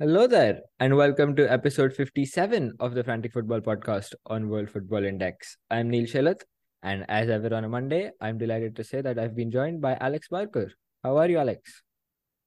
[0.00, 5.04] Hello there, and welcome to episode 57 of the Frantic Football Podcast on World Football
[5.04, 5.56] Index.
[5.72, 6.40] I'm Neel Shelat,
[6.84, 9.96] and as ever on a Monday, I'm delighted to say that I've been joined by
[10.00, 10.70] Alex Barker.
[11.02, 11.82] How are you, Alex?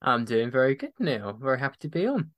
[0.02, 1.34] I'm doing very good, Neel.
[1.42, 2.30] Very happy to be on.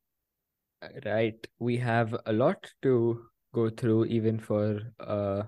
[1.06, 3.22] Right, we have a lot to
[3.54, 5.44] go through, even for uh,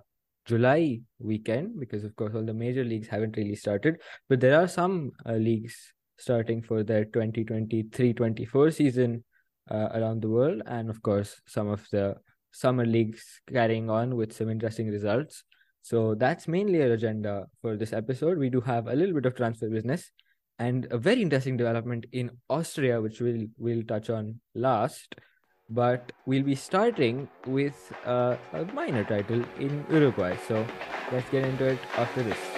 [0.45, 4.67] July weekend, because of course all the major leagues haven't really started, but there are
[4.67, 9.23] some uh, leagues starting for their 2023-24 season
[9.69, 12.15] uh, around the world, and of course, some of the
[12.51, 15.43] summer leagues carrying on with some interesting results.
[15.81, 18.37] So that's mainly our agenda for this episode.
[18.37, 20.11] We do have a little bit of transfer business
[20.57, 25.15] and a very interesting development in Austria, which we'll we'll touch on last.
[25.69, 30.37] But we'll be starting with uh, a minor title in Uruguay.
[30.47, 30.65] So
[31.11, 32.54] let's get into it after this.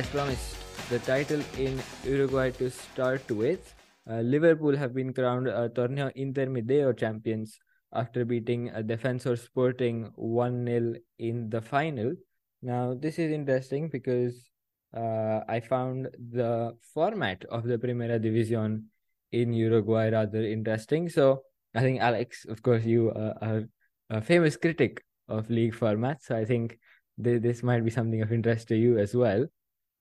[0.00, 0.56] As promised,
[0.88, 3.74] the title in Uruguay to start with.
[4.08, 7.58] Uh, Liverpool have been crowned Torneo Intermedio champions
[7.92, 12.14] after beating uh, Defensor Sporting 1 0 in the final.
[12.62, 14.48] Now, this is interesting because
[14.96, 18.84] uh, I found the format of the Primera División
[19.32, 21.10] in Uruguay rather interesting.
[21.10, 21.42] So,
[21.74, 23.64] I think, Alex, of course, you uh, are
[24.08, 26.22] a famous critic of league formats.
[26.22, 26.78] So, I think
[27.22, 29.46] th- this might be something of interest to you as well.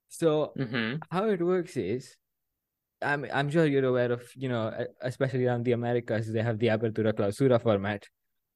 [0.09, 0.97] So Mm-hmm.
[1.11, 2.15] how it works is,
[3.01, 6.67] I'm I'm sure you're aware of you know especially around the Americas they have the
[6.67, 8.05] Apertura Clausura format,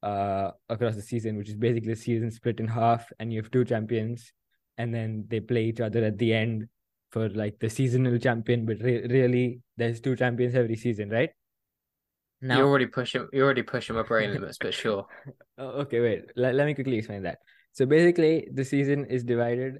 [0.03, 3.51] uh across the season, which is basically the season split in half, and you have
[3.51, 4.33] two champions,
[4.77, 6.67] and then they play each other at the end
[7.11, 8.65] for like the seasonal champion.
[8.65, 11.29] But re- really, there's two champions every season, right?
[12.41, 13.27] You're already pushing.
[13.31, 15.07] You're already pushing my brain limits, but sure.
[15.57, 16.25] Oh, okay, wait.
[16.35, 17.37] Let, let me quickly explain that.
[17.73, 19.79] So basically, the season is divided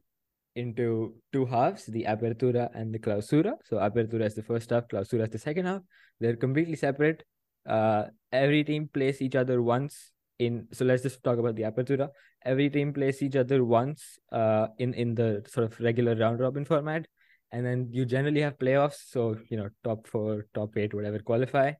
[0.55, 3.53] into two halves, the Apertura and the Clausura.
[3.65, 5.81] So Apertura is the first half, Clausura is the second half.
[6.19, 7.23] They're completely separate.
[7.67, 10.67] Uh, every team plays each other once in.
[10.71, 12.09] So let's just talk about the Apertura.
[12.45, 16.65] Every team plays each other once uh, in in the sort of regular round robin
[16.65, 17.07] format,
[17.51, 19.09] and then you generally have playoffs.
[19.09, 21.73] So you know, top four, top eight, whatever qualify,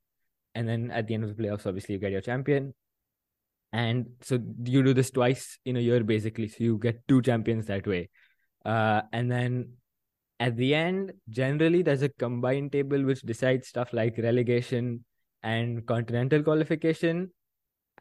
[0.56, 2.74] and then at the end of the playoffs, obviously you get your champion
[3.74, 7.66] and so you do this twice in a year basically so you get two champions
[7.66, 8.08] that way
[8.66, 9.68] uh and then
[10.40, 15.04] at the end generally there's a combined table which decides stuff like relegation
[15.44, 17.30] and continental qualification.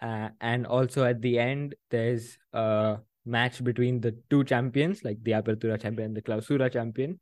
[0.00, 5.32] Uh, and also at the end there's a match between the two champions like the
[5.32, 7.20] apertura champion and the clausura champion.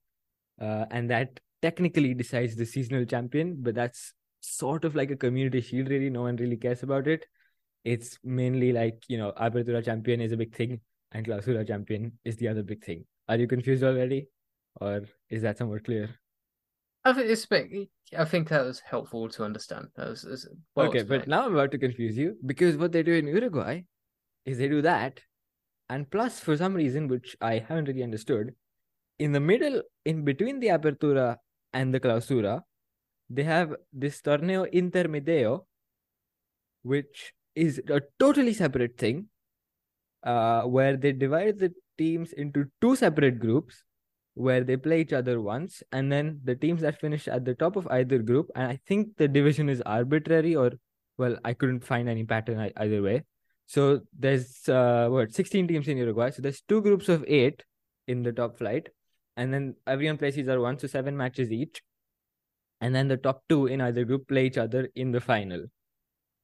[0.60, 5.60] Uh, and that technically decides the seasonal champion but that's sort of like a community
[5.60, 6.08] shield really.
[6.08, 7.26] No one really cares about it.
[7.84, 10.80] It's mainly like you know apertura champion is a big thing
[11.12, 14.26] and clausura champion is the other big thing are you confused already
[14.80, 16.10] or is that somewhat clear
[17.02, 17.88] I think it's bit.
[18.16, 19.86] I think that was helpful to understand.
[19.96, 23.02] That was, was well okay but now i'm about to confuse you because what they
[23.02, 23.82] do in uruguay
[24.44, 25.20] is they do that
[25.88, 28.54] and plus for some reason which i haven't really understood
[29.19, 31.36] in the middle in between the apertura
[31.72, 32.62] and the clausura
[33.28, 35.64] they have this torneo intermedio
[36.82, 39.26] which is a totally separate thing
[40.22, 41.72] uh, where they divide the
[42.03, 43.84] teams into two separate groups
[44.34, 47.77] where they play each other once and then the teams that finish at the top
[47.81, 50.71] of either group and i think the division is arbitrary or
[51.19, 53.22] well i couldn't find any pattern either way.
[53.71, 56.31] So there's uh what 16 teams in uruguay.
[56.31, 57.62] So there's two groups of eight
[58.09, 58.88] in the top flight
[59.37, 61.81] and then everyone plays each other once so seven matches each.
[62.81, 65.67] And then the top two in either group play each other in the final.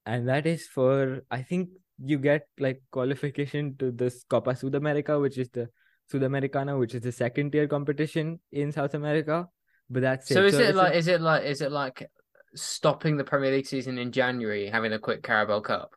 [0.04, 1.70] And that is for I think
[2.04, 5.68] you get like qualification to this Copa Sudamerica, which is the
[6.12, 9.48] Sudamericana, which is the second tier competition in South America.
[9.88, 10.46] But that's So it.
[10.46, 10.94] is it it's a- like?
[10.94, 11.44] Is it like?
[11.44, 12.10] Is it like
[12.54, 15.94] stopping the Premier League season in January, having a quick Carabao Cup?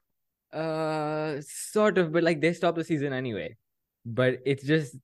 [0.51, 3.55] uh sort of, but like they stop the season anyway.
[4.05, 4.95] But it's just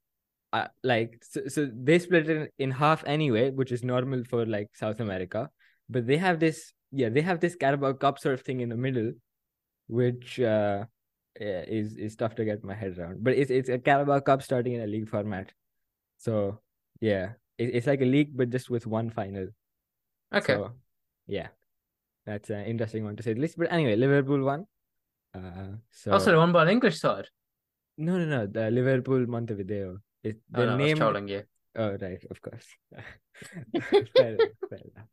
[0.53, 4.69] uh, like so, so they split it in half anyway, which is normal for like
[4.74, 5.50] South America.
[5.89, 8.75] But they have this yeah, they have this Carabao Cup sort of thing in the
[8.77, 9.12] middle,
[9.88, 10.86] which uh
[11.36, 13.24] is is tough to get my head around.
[13.24, 15.52] But it's it's a Carabao Cup starting in a league format.
[16.18, 16.60] So
[17.02, 19.48] yeah, it, it's like a league but just with one final.
[20.34, 20.54] Okay.
[20.54, 20.72] So
[21.28, 21.50] yeah,
[22.26, 23.58] that's an interesting one to say the least.
[23.58, 24.66] But anyway, Liverpool won.
[25.34, 27.28] Uh, so Also, they won by an English side.
[27.98, 28.48] no, no, no.
[28.48, 30.00] The Liverpool Montevideo.
[30.24, 31.44] It, Oh, they're no, I was trolling you.
[31.76, 32.66] Oh, right, of course.
[34.16, 34.38] fair
[34.70, 35.12] fair enough.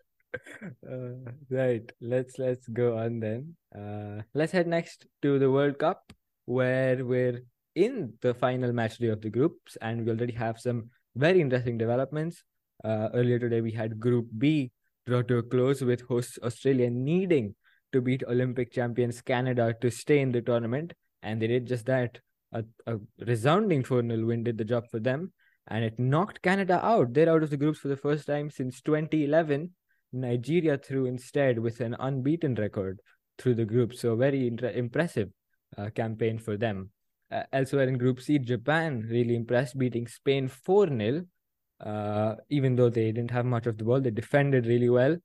[0.89, 3.55] Uh, right, let's let's go on then.
[3.75, 6.13] Uh, let's head next to the World Cup,
[6.45, 7.43] where we're
[7.75, 11.79] in the final match day of the groups, and we already have some very interesting
[11.79, 12.43] developments.
[12.85, 14.73] Uh, earlier today, we had Group B
[15.07, 17.55] draw to a close with hosts Australia needing
[17.93, 20.93] to beat Olympic champions Canada to stay in the tournament,
[21.23, 22.19] and they did just that.
[22.55, 25.33] A, a resounding 4 0 win did the job for them
[25.69, 27.15] and it knocked Canada out.
[27.15, 29.71] They're out of the groups for the first time since 2011.
[30.13, 33.01] Nigeria through instead with an unbeaten record
[33.39, 33.95] through the group.
[33.95, 35.31] So, very inter- impressive
[35.77, 36.91] uh, campaign for them.
[37.31, 41.25] Uh, elsewhere in Group C, Japan really impressed, beating Spain 4 0.
[41.81, 45.17] Uh, even though they didn't have much of the ball, they defended really well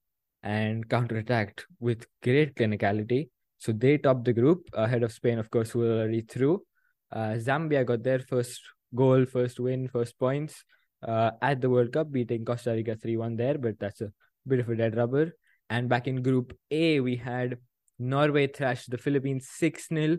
[0.42, 3.30] and counterattacked with great clinicality.
[3.60, 6.63] So they topped the group ahead of Spain, of course, who were already through.
[7.12, 8.62] Uh, Zambia got their first
[8.95, 10.63] goal, first win, first points
[11.06, 14.12] uh, at the World Cup, beating Costa Rica 3 1 there, but that's a
[14.48, 15.36] bit of a dead rubber.
[15.70, 17.58] And back in Group A, we had
[18.00, 20.18] Norway thrash the Philippines 6 0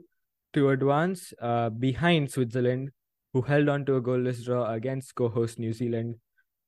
[0.54, 2.90] to advance uh, behind Switzerland,
[3.32, 6.16] who held on to a goalless draw against co host New Zealand,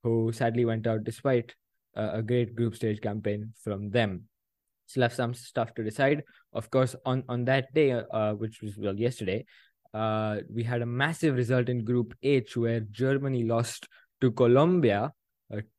[0.03, 1.55] who sadly went out despite
[1.95, 4.23] uh, a great group stage campaign from them.
[4.87, 6.23] Still have some stuff to decide.
[6.53, 9.45] Of course, on, on that day, uh, which was well yesterday,
[9.93, 13.87] uh, we had a massive result in Group H where Germany lost
[14.21, 15.09] to Colombia uh,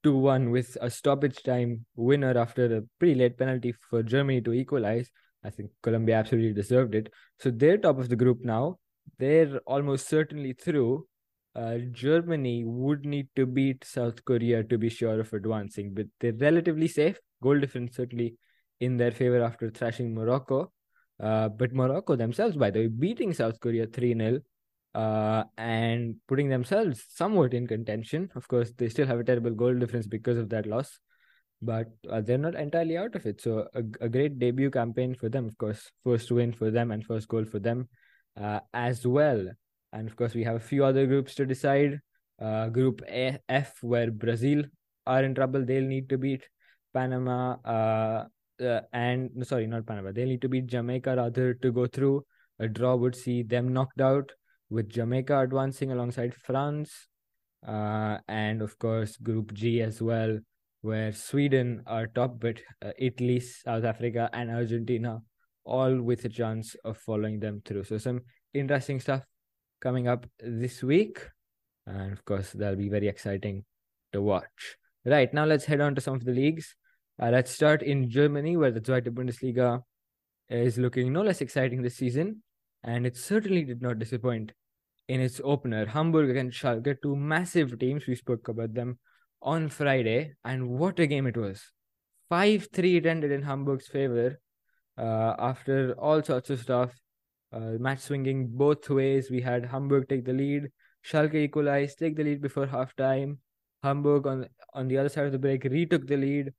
[0.03, 4.53] 2 1 with a stoppage time winner after a pretty late penalty for Germany to
[4.53, 5.11] equalize.
[5.45, 7.13] I think Colombia absolutely deserved it.
[7.41, 8.79] So they're top of the group now.
[9.19, 11.07] They're almost certainly through.
[11.55, 16.33] Uh, Germany would need to beat South Korea to be sure of advancing, but they're
[16.33, 17.19] relatively safe.
[17.43, 18.37] Goal difference certainly
[18.81, 20.73] in their favor after thrashing Morocco.
[21.21, 24.41] Uh, but Morocco themselves, by the way, beating South Korea 3 0
[24.95, 28.31] uh, and putting themselves somewhat in contention.
[28.35, 30.99] Of course, they still have a terrible goal difference because of that loss,
[31.61, 33.41] but uh, they're not entirely out of it.
[33.41, 35.91] So, a, a great debut campaign for them, of course.
[36.05, 37.89] First win for them and first goal for them
[38.41, 39.47] uh, as well.
[39.93, 42.01] And of course, we have a few other groups to decide.
[42.41, 44.65] Uh, group a- F, where Brazil
[45.07, 46.43] are in trouble, they'll need to beat
[46.93, 48.25] Panama uh,
[48.61, 50.13] uh, and no, sorry, not Panama.
[50.13, 52.25] They'll need to beat Jamaica rather to go through.
[52.59, 54.31] A draw would see them knocked out,
[54.73, 57.09] with Jamaica advancing alongside France,
[57.67, 60.39] uh, and of course Group G as well,
[60.81, 65.21] where Sweden are top, but uh, Italy, South Africa, and Argentina
[65.65, 67.85] all with a chance of following them through.
[67.85, 68.23] So some
[68.53, 69.23] interesting stuff
[69.81, 71.21] coming up this week,
[71.87, 73.65] and of course that'll be very exciting
[74.13, 74.77] to watch.
[75.05, 76.75] Right now, let's head on to some of the leagues.
[77.21, 79.83] Uh, let's start in Germany, where the Zweite Bundesliga
[80.49, 82.43] is looking no less exciting this season,
[82.83, 84.53] and it certainly did not disappoint
[85.13, 85.85] in its opener.
[85.85, 88.07] Hamburg against Schalke, two massive teams.
[88.07, 88.99] We spoke about them
[89.43, 91.63] on Friday, and what a game it was!
[92.31, 94.41] 5 3 it ended in Hamburg's favor
[94.97, 96.95] uh, after all sorts of stuff.
[97.53, 99.31] Uh, match swinging both ways.
[99.31, 100.71] We had Hamburg take the lead,
[101.05, 103.37] Schalke equalized, take the lead before halftime.
[103.83, 106.53] Hamburg on on the other side of the break retook the lead.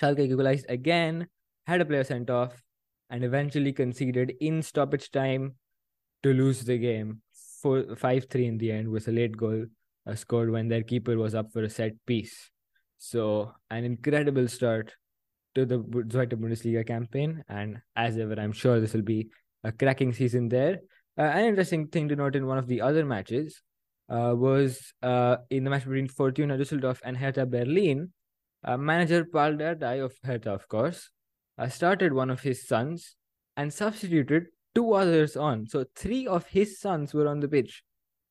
[0.00, 1.26] Schalke equalized again,
[1.66, 2.62] had a player sent off,
[3.10, 5.54] and eventually conceded in stoppage time
[6.22, 7.23] to lose the game.
[7.64, 9.64] For 5 3 in the end was a late goal
[10.06, 12.50] uh, scored when their keeper was up for a set piece.
[12.98, 14.92] So, an incredible start
[15.54, 17.42] to the Zweite Bundesliga campaign.
[17.48, 19.30] And as ever, I'm sure this will be
[19.62, 20.80] a cracking season there.
[21.16, 23.62] Uh, an interesting thing to note in one of the other matches
[24.10, 28.12] uh, was uh, in the match between Fortuna Düsseldorf and Hertha Berlin,
[28.62, 31.08] uh, manager Paul Dardai of Hertha, of course,
[31.56, 33.16] uh, started one of his sons
[33.56, 35.66] and substituted two others on.
[35.68, 37.82] So three of his sons were on the pitch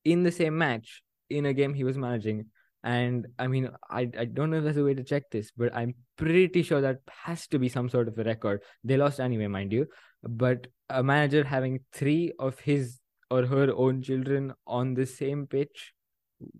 [0.03, 2.45] in the same match in a game he was managing.
[2.83, 5.73] And I mean, I, I don't know if there's a way to check this, but
[5.73, 8.61] I'm pretty sure that has to be some sort of a record.
[8.83, 9.87] They lost anyway, mind you.
[10.21, 12.99] But a manager having three of his
[13.31, 15.93] or her own children on the same pitch,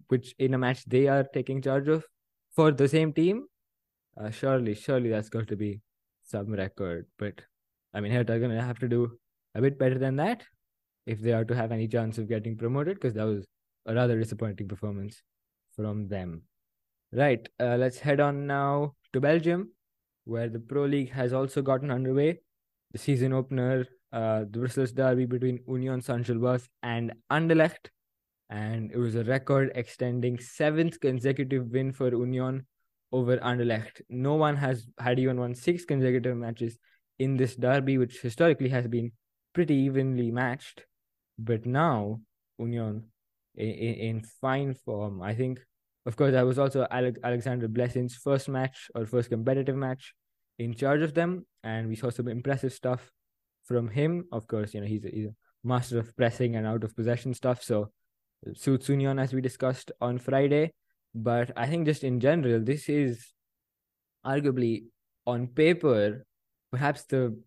[0.08, 2.06] which in a match they are taking charge of
[2.56, 3.46] for the same team,
[4.18, 5.82] uh, surely, surely that's got to be
[6.24, 7.06] some record.
[7.20, 7.42] But
[7.94, 9.20] I mean, Hertha are going to have to do
[9.56, 10.44] a bit better than that
[11.06, 13.46] if they are to have any chance of getting promoted, because that was
[13.86, 15.22] a rather disappointing performance
[15.76, 16.44] from them.
[17.12, 19.72] Right, uh, let's head on now to Belgium,
[20.26, 22.40] where the Pro League has also gotten underway.
[22.92, 27.90] The season opener, uh, the Brussels derby between Union Saint-Gilloise and Anderlecht,
[28.50, 32.66] and it was a record extending seventh consecutive win for Union
[33.12, 34.02] over Anderlecht.
[34.10, 36.78] No one has had even won six consecutive matches
[37.20, 39.12] in this derby, which historically has been
[39.54, 40.86] pretty evenly matched.
[41.38, 42.22] But now
[42.60, 43.06] Union
[43.56, 45.22] in, in fine form.
[45.22, 45.60] I think,
[46.06, 50.14] of course, that was also Alex, Alexander Blessin's first match or first competitive match
[50.60, 53.12] in charge of them, and we saw some impressive stuff
[53.64, 54.26] from him.
[54.32, 57.34] Of course, you know he's a, he's a master of pressing and out of possession
[57.34, 57.92] stuff, so
[58.56, 60.74] suits Union as we discussed on Friday.
[61.16, 63.34] But I think just in general, this is
[64.26, 64.86] arguably
[65.26, 66.26] on paper
[66.72, 67.38] perhaps the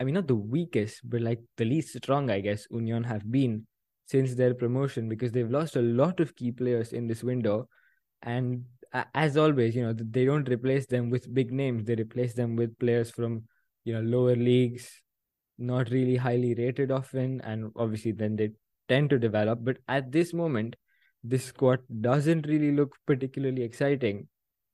[0.00, 3.66] I mean not the weakest, but like the least strong, I guess, Union have been
[4.06, 7.68] since their promotion because they've lost a lot of key players in this window.
[8.22, 8.64] And
[9.14, 11.84] as always, you know, they don't replace them with big names.
[11.84, 13.44] They replace them with players from,
[13.84, 14.90] you know, lower leagues,
[15.58, 17.40] not really highly rated often.
[17.42, 18.50] And obviously then they
[18.88, 19.58] tend to develop.
[19.62, 20.76] But at this moment,
[21.22, 24.28] this squad doesn't really look particularly exciting.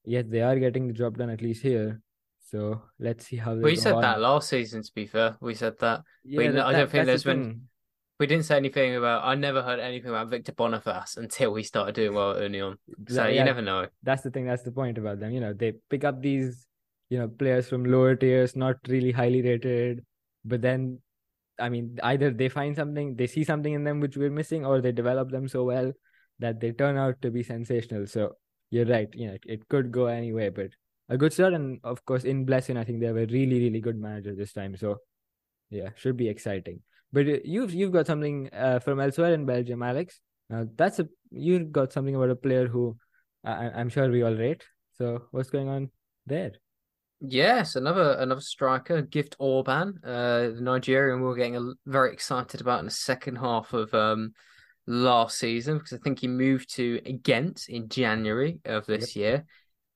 [0.04, 2.00] Yet they are getting the job done at least here.
[2.54, 3.54] So let's see how.
[3.54, 4.02] We said on.
[4.02, 4.80] that last season.
[4.80, 6.02] To be fair, we said that.
[6.22, 7.62] Yeah, we, that, I don't think there's the been.
[8.20, 9.24] We didn't say anything about.
[9.24, 12.76] I never heard anything about Victor Boniface until he started doing well at Union.
[13.08, 13.88] So yeah, you never know.
[14.04, 14.46] That's the thing.
[14.46, 15.32] That's the point about them.
[15.32, 16.64] You know, they pick up these,
[17.10, 20.04] you know, players from lower tiers, not really highly rated,
[20.44, 21.00] but then,
[21.58, 24.80] I mean, either they find something, they see something in them which we're missing, or
[24.80, 25.92] they develop them so well
[26.38, 28.06] that they turn out to be sensational.
[28.06, 28.36] So
[28.70, 29.08] you're right.
[29.12, 30.68] You know, it could go anyway, but
[31.08, 31.54] a good start.
[31.54, 34.52] And of course, in Blessin, I think they have a really, really good manager this
[34.52, 34.76] time.
[34.76, 34.98] So
[35.70, 36.80] yeah, should be exciting.
[37.12, 40.20] But uh, you've you've got something uh, from elsewhere in Belgium, Alex.
[40.52, 42.96] Uh, that's a you've got something about a player who
[43.44, 44.64] I, I'm sure we all rate.
[44.98, 45.90] So what's going on
[46.26, 46.52] there?
[47.20, 51.22] Yes, another another striker, Gift Orban, uh, the Nigerian.
[51.22, 54.32] We are getting a, very excited about in the second half of um
[54.86, 59.22] last season because I think he moved to Ghent in January of this yep.
[59.22, 59.44] year.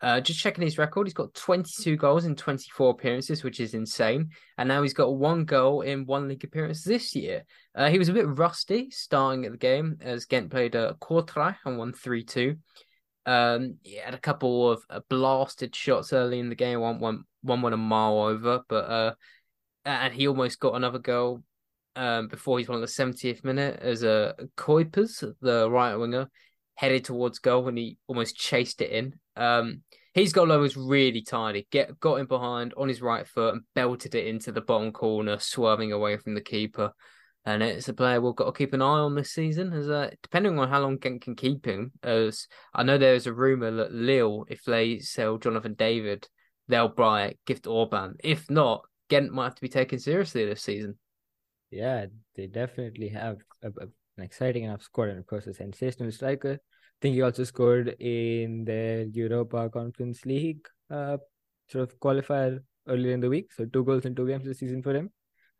[0.01, 4.31] Uh, just checking his record, he's got 22 goals in 24 appearances, which is insane.
[4.57, 7.45] And now he's got one goal in one league appearance this year.
[7.75, 10.93] Uh, he was a bit rusty starting at the game as Ghent played a uh,
[10.95, 12.57] Kortrijk and won 3 2.
[13.27, 16.81] Um, he had a couple of uh, blasted shots early in the game.
[16.81, 19.15] One, one, one went a mile over, but uh,
[19.85, 21.43] and he almost got another goal
[21.97, 26.29] um, before he's won the 70th minute as a Cuypers, the right winger,
[26.79, 29.13] headed towards goal and he almost chased it in.
[29.35, 29.83] Um,
[30.15, 31.67] his goal line was really tiny.
[31.73, 35.41] Get got in behind on his right foot and belted it into the bottom corner,
[35.41, 36.93] swerving away from the keeper.
[37.45, 40.11] And it's a player we've got to keep an eye on this season, as uh,
[40.23, 41.91] depending on how long Ghent can keep him.
[42.05, 46.29] As I know there's a rumor that Lille, if they sell Jonathan David,
[46.69, 48.15] they'll buy Gift Orban.
[48.23, 50.97] If not, Ghent might have to be taken seriously this season.
[51.71, 56.11] Yeah, they definitely have a, a, an exciting enough squad, and of course, a sensational
[56.13, 56.59] striker
[56.99, 61.19] I think he also scored in the Europa Conference League uh,
[61.69, 62.59] sort of qualifier
[62.89, 63.53] earlier in the week.
[63.53, 65.11] So two goals in two games this season for him.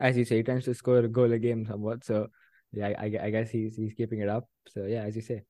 [0.01, 2.03] As you say, he tends to score a goal a game somewhat.
[2.05, 2.27] So
[2.73, 4.49] yeah, I, I guess he's he's keeping it up.
[4.67, 5.45] So yeah, as you say,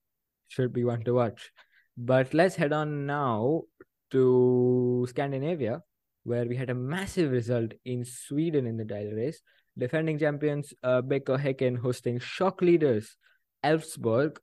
[0.47, 1.51] should be one to watch.
[1.97, 3.63] But let's head on now
[4.11, 5.81] to Scandinavia,
[6.23, 9.41] where we had a massive result in Sweden in the title race.
[9.79, 13.15] Defending champions uh, BK Häcken hosting shock leaders
[13.63, 14.37] Elfsborg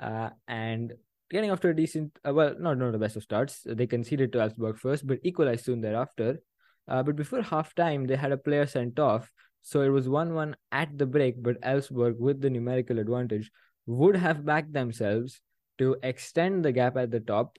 [0.00, 0.92] uh, and
[1.30, 3.62] getting to a decent, uh, well, not not the best of starts.
[3.64, 6.40] They conceded to Elfsborg first, but equalized soon thereafter.
[6.88, 9.30] Uh, but before halftime, they had a player sent off,
[9.62, 11.40] so it was one-one at the break.
[11.40, 13.50] But Elfsborg, with the numerical advantage,
[13.86, 15.40] would have backed themselves
[15.78, 17.58] to extend the gap at the top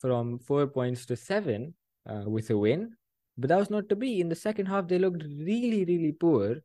[0.00, 1.74] from four points to seven
[2.08, 2.96] uh, with a win.
[3.38, 4.20] But that was not to be.
[4.20, 6.56] In the second half, they looked really, really poor.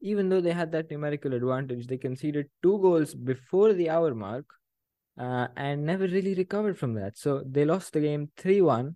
[0.00, 4.44] Even though they had that numerical advantage, they conceded two goals before the hour mark
[5.18, 7.16] uh, and never really recovered from that.
[7.16, 8.94] So they lost the game 3 1.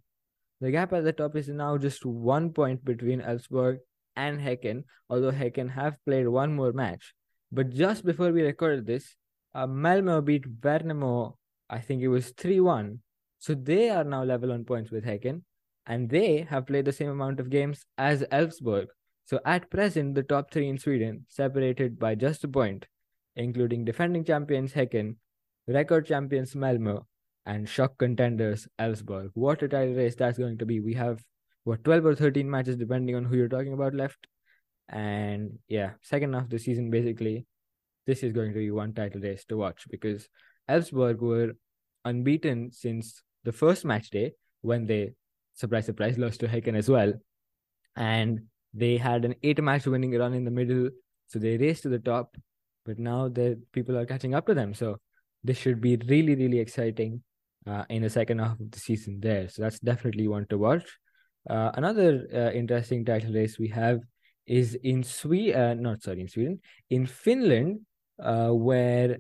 [0.61, 3.79] The gap at the top is now just one point between Elfsborg
[4.15, 7.15] and Häcken, although Häcken have played one more match.
[7.51, 9.17] But just before we recorded this,
[9.55, 11.37] uh, Malmo beat Värnamo,
[11.69, 12.99] I think it was 3 1.
[13.39, 15.43] So they are now level on points with Häcken,
[15.87, 18.87] and they have played the same amount of games as Elfsborg.
[19.31, 22.87] So at present, the top three in Sweden, separated by just a point,
[23.37, 25.19] including defending champions Häcken,
[25.69, 27.07] record champions Malmo,
[27.47, 29.31] and shock contenders Elfsborg.
[29.35, 30.81] What a title race that's going to be.
[30.81, 31.23] We have
[31.63, 34.27] what 12 or 13 matches depending on who you're talking about left.
[34.89, 37.47] And yeah, second half of the season basically,
[38.09, 40.29] this is going to be one title race to watch because
[40.69, 41.53] Elfsborg were
[42.05, 44.33] unbeaten since the first match day
[44.63, 45.13] when they
[45.55, 47.13] surprise surprise lost to Häcken as well.
[47.95, 50.91] And they had an eight match winning run in the middle.
[51.29, 52.37] So they raced to the top,
[52.85, 54.75] but now the people are catching up to them.
[54.75, 54.99] So
[55.45, 57.23] this should be really, really exciting
[57.67, 59.49] uh, in the second half of the season there.
[59.49, 60.85] So that's definitely one to watch.
[61.49, 64.01] Uh, another uh, interesting title race we have
[64.47, 66.61] is in Sweden, uh, not sorry, in Sweden,
[66.91, 67.81] in Finland,
[68.19, 69.19] uh, where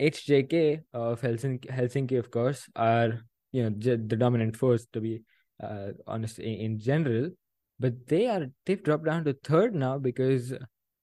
[0.00, 3.20] HJK of Helsinki, Helsinki, of course, are
[3.52, 5.22] you know the dominant force to be
[5.62, 7.30] uh, honest in, in, general,
[7.78, 10.52] but they are they've dropped down to third now because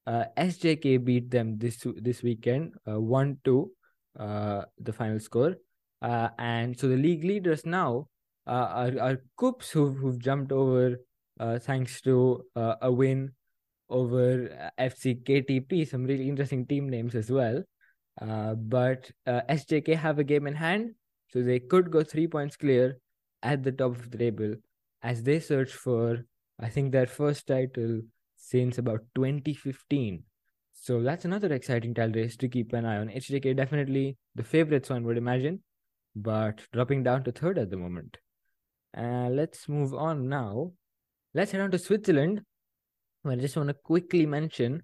[0.07, 3.71] uh, SJK beat them this this weekend, uh, one two,
[4.19, 5.55] uh, the final score,
[6.01, 8.07] uh, and so the league leaders now
[8.47, 10.97] uh, are are KuPS who've, who've jumped over
[11.59, 13.31] thanks to a win
[13.89, 15.87] over FC KTP.
[15.87, 17.63] Some really interesting team names as well.
[18.19, 20.93] But SJK have a game in hand,
[21.29, 22.97] so they could go three points clear
[23.41, 24.55] at the top of the table
[25.01, 26.25] as they search for,
[26.61, 28.01] I think, their first title
[28.37, 30.23] since about 2015.
[30.73, 33.09] So that's another exciting title race to keep an eye on.
[33.09, 35.61] HJK definitely the favorites, one would imagine,
[36.15, 38.17] but dropping down to third at the moment.
[38.97, 40.71] Uh, let's move on now.
[41.33, 42.41] Let's head on to Switzerland.
[43.25, 44.83] I just want to quickly mention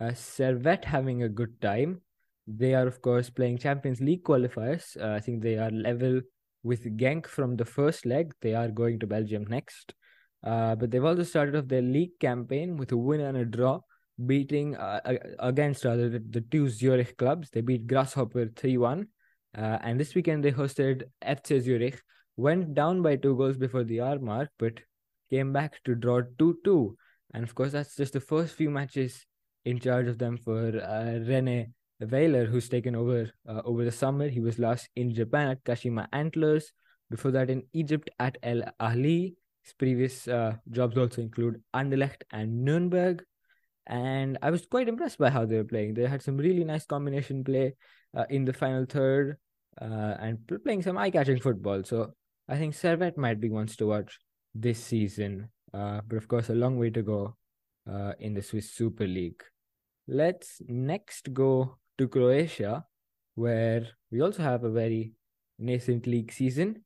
[0.00, 2.02] uh, Servette having a good time.
[2.46, 5.00] They are, of course, playing Champions League qualifiers.
[5.00, 6.20] Uh, I think they are level
[6.62, 8.32] with Genk from the first leg.
[8.42, 9.94] They are going to Belgium next.
[10.42, 13.80] Uh, but they've also started off their league campaign with a win and a draw,
[14.26, 15.00] beating uh,
[15.38, 17.50] against rather the, the, two Zurich clubs.
[17.50, 19.08] They beat Grasshopper 3 1.
[19.56, 22.00] Uh, and this weekend they hosted FC Zurich,
[22.36, 24.80] went down by two goals before the hour mark, but
[25.30, 26.96] came back to draw 2 2.
[27.34, 29.26] And of course, that's just the first few matches
[29.64, 34.28] in charge of them for uh, Rene Weiler, who's taken over uh, over the summer.
[34.28, 36.72] He was last in Japan at Kashima Antlers.
[37.10, 39.34] Before that, in Egypt at El Ahly.
[39.66, 43.24] His previous uh, jobs also include Anderlecht and Nuremberg.
[43.88, 45.94] And I was quite impressed by how they were playing.
[45.94, 47.74] They had some really nice combination play
[48.16, 49.38] uh, in the final third
[49.82, 51.82] uh, and playing some eye catching football.
[51.82, 52.12] So
[52.48, 54.16] I think Servette might be ones to watch
[54.54, 55.50] this season.
[55.74, 57.36] Uh, but of course, a long way to go
[57.90, 59.42] uh, in the Swiss Super League.
[60.06, 62.84] Let's next go to Croatia,
[63.34, 65.14] where we also have a very
[65.58, 66.84] nascent league season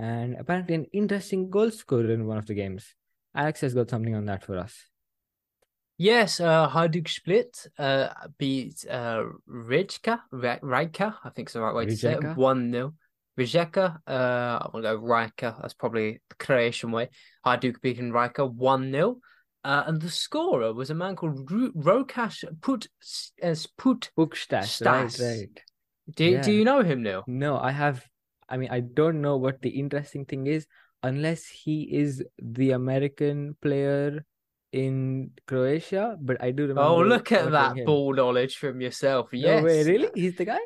[0.00, 2.94] and apparently an interesting goal scorer in one of the games.
[3.34, 4.74] Alex has got something on that for us.
[5.98, 8.08] Yes, uh, Hajduk Split uh,
[8.38, 12.94] beat uh, Rijeka, Rijeka, I think is the right way to say it, 1 0.
[13.38, 17.10] Rijeka, uh, I'm going to go Rijeka, that's probably the Croatian way.
[17.44, 19.18] Hajduk beating Rijeka 1 0.
[19.62, 22.86] Uh, and the scorer was a man called Ru- Rokash Put
[23.42, 24.82] as Put Pukstas.
[24.82, 25.62] Right, right.
[26.16, 26.40] Do yeah.
[26.40, 27.24] do you know him, Neel?
[27.26, 28.02] No, I have.
[28.50, 30.66] I mean, I don't know what the interesting thing is,
[31.02, 34.24] unless he is the American player
[34.72, 36.16] in Croatia.
[36.20, 36.82] But I do remember.
[36.82, 37.86] Oh, look at that him.
[37.86, 39.28] ball knowledge from yourself.
[39.32, 40.08] Yes, no way, really?
[40.14, 40.58] He's the guy.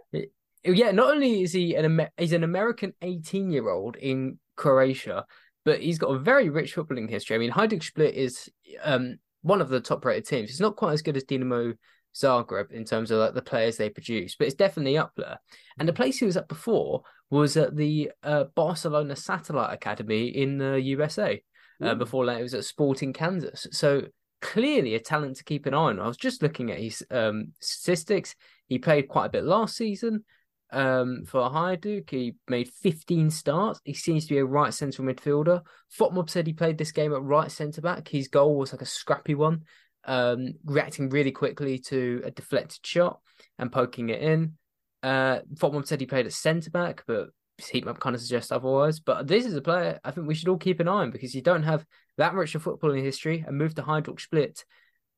[0.65, 5.27] Yeah, not only is he an Amer- he's an American 18 year old in Croatia,
[5.65, 7.37] but he's got a very rich footballing history.
[7.37, 8.49] I mean, Hajduk Split is
[8.83, 10.51] um, one of the top rated teams.
[10.51, 11.75] It's not quite as good as Dinamo
[12.17, 15.39] Zagreb in terms of like the players they produce, but it's definitely up there.
[15.79, 17.03] And the place he was at before
[17.35, 21.43] was at the uh, Barcelona Satellite Academy in the USA.
[21.83, 23.67] Uh, before that, it was at Sporting Kansas.
[23.73, 24.03] So
[24.41, 25.99] clearly a talent to keep an eye on.
[25.99, 28.37] I was just looking at his um, statistics.
[28.69, 30.25] He played quite a bit last season
[30.71, 32.09] um, for Duke.
[32.09, 33.81] He made 15 starts.
[33.85, 35.63] He seems to be a right central midfielder.
[35.99, 38.07] FotMob said he played this game at right centre back.
[38.07, 39.63] His goal was like a scrappy one,
[40.05, 43.19] um, reacting really quickly to a deflected shot
[43.59, 44.57] and poking it in.
[45.05, 45.41] Uh,
[45.85, 47.29] said he played at centre back, but
[47.71, 49.01] heat map kind of suggests otherwise.
[49.01, 51.35] But this is a player I think we should all keep an eye on because
[51.35, 51.85] you don't have
[52.17, 54.65] that much of footballing history and move to Hajduk Split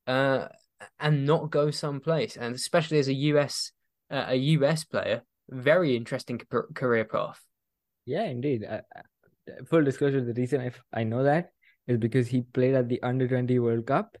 [0.05, 0.47] uh,
[0.99, 2.35] and not go someplace.
[2.35, 3.71] And especially as a US
[4.09, 6.39] uh, a US player, very interesting
[6.73, 7.41] career path.
[8.05, 8.63] Yeah, indeed.
[8.63, 11.51] Uh, uh, full disclosure: the reason I, I know that
[11.87, 14.17] is because he played at the Under Twenty World Cup,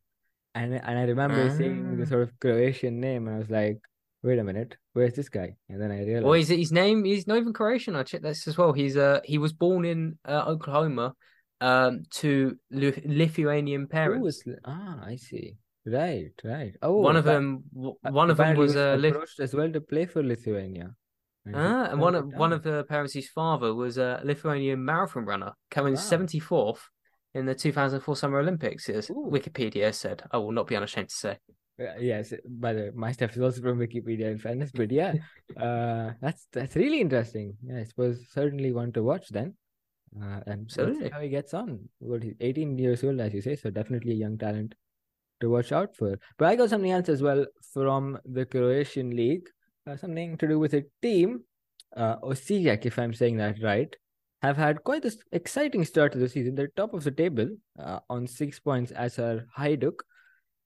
[0.55, 2.09] and and I remember seeing the ah.
[2.09, 3.79] sort of Croatian name, and I was like,
[4.23, 7.05] "Wait a minute, where's this guy?" And then I realized, well, is it his name?
[7.05, 7.95] He's not even Croatian.
[7.95, 8.73] I checked this as well.
[8.73, 9.99] He's uh he was born in
[10.33, 11.13] uh, Oklahoma,
[11.61, 14.23] um, to Lithuanian parents.
[14.23, 15.55] Was, ah, I see.
[15.85, 16.73] Right, right.
[16.81, 20.05] Oh, one of them, one of them was, was uh, approached as well to play
[20.05, 20.87] for Lithuania.
[21.53, 25.53] Ah, and one of one of the parents' his father was a Lithuanian marathon runner,
[25.71, 26.89] coming seventy fourth
[27.33, 28.89] in the two thousand four Summer Olympics.
[28.89, 29.29] As Ooh.
[29.31, 31.37] Wikipedia said, I will not be unashamed to say.
[31.99, 35.13] Yes, by the my stuff is also from Wikipedia in fairness, but yeah,
[35.57, 37.55] uh, that's that's really interesting.
[37.63, 39.53] Yeah, I suppose certainly one to watch then.
[40.19, 41.89] Uh, and see how he gets on.
[41.99, 44.73] Well, he's 18 years old, as you say, so definitely a young talent
[45.41, 46.17] to watch out for.
[46.37, 49.47] But I got something else as well from the Croatian league
[49.87, 51.41] uh, something to do with a team,
[51.95, 53.95] uh, Osijek, if I'm saying that right,
[54.41, 56.55] have had quite an exciting start to the season.
[56.55, 59.99] They're top of the table uh, on six points as are Hajduk.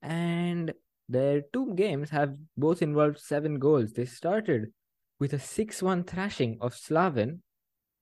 [0.01, 0.73] and
[1.11, 3.91] their two games have both involved seven goals.
[3.91, 4.71] They started
[5.19, 7.39] with a 6 1 thrashing of Slaven,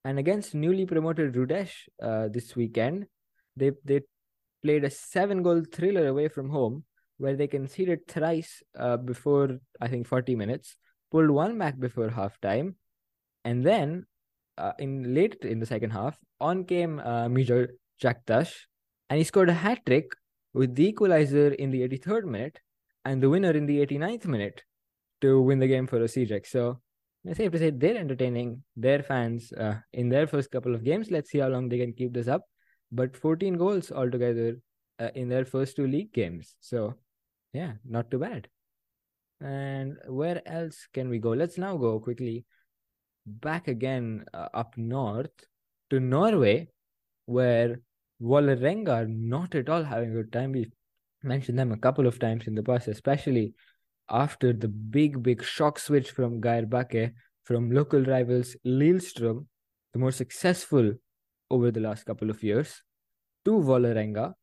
[0.06, 3.08] and against newly promoted Rudeš uh, this weekend,
[3.58, 4.02] they, they
[4.64, 6.84] played a seven goal thriller away from home
[7.18, 10.78] where they conceded thrice uh, before, I think, 40 minutes,
[11.12, 12.76] pulled one back before halftime,
[13.44, 14.06] and then
[14.58, 17.68] uh, in late in the second half, on came uh, Mijo
[18.02, 18.54] Caktaš,
[19.10, 20.12] and he scored a hat trick
[20.54, 22.60] with the equalizer in the 83rd minute
[23.10, 24.62] and the winner in the 89th minute
[25.22, 26.46] to win the game for Osijek.
[26.46, 26.80] So
[27.26, 31.10] it's safe to say they're entertaining their fans uh, in their first couple of games.
[31.10, 32.44] Let's see how long they can keep this up.
[32.92, 34.60] But 14 goals altogether
[35.00, 36.56] uh, in their first two league games.
[36.60, 36.94] So
[37.52, 38.48] yeah, not too bad.
[39.42, 41.32] And where else can we go?
[41.32, 42.46] Let's now go quickly
[43.26, 45.48] back again uh, up north
[45.90, 46.68] to Norway,
[47.26, 47.80] where
[48.22, 50.52] Vålerenga are not at all having a good time.
[50.52, 50.72] We
[51.24, 53.54] mentioned them a couple of times in the past, especially
[54.10, 59.46] after the big, big shock switch from Geir Bakke from local rivals Lillestrøm,
[59.94, 60.94] the more successful
[61.50, 62.84] over the last couple of years,
[63.46, 64.34] to Vålerenga,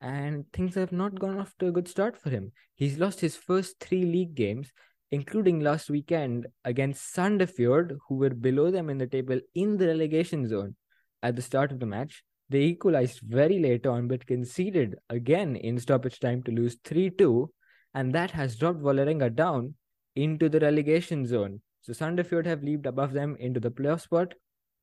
[0.00, 2.52] and things have not gone off to a good start for him.
[2.74, 4.72] He's lost his first three league games,
[5.10, 10.48] including last weekend against Sandefjord, who were below them in the table in the relegation
[10.48, 10.76] zone
[11.22, 12.22] at the start of the match.
[12.48, 17.50] They equalized very late on, but conceded again in stoppage time to lose 3 2,
[17.94, 19.74] and that has dropped Vålerenga down
[20.14, 21.60] into the relegation zone.
[21.82, 24.34] So Sandefjord have leaped above them into the playoff spot.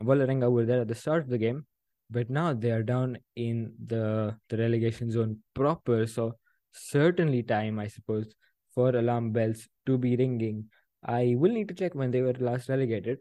[0.01, 1.65] Vålerenga were there at the start of the game,
[2.09, 6.05] but now they are down in the, the relegation zone proper.
[6.05, 6.35] So
[6.71, 8.33] certainly time, I suppose,
[8.73, 10.65] for alarm bells to be ringing.
[11.05, 13.19] I will need to check when they were last relegated,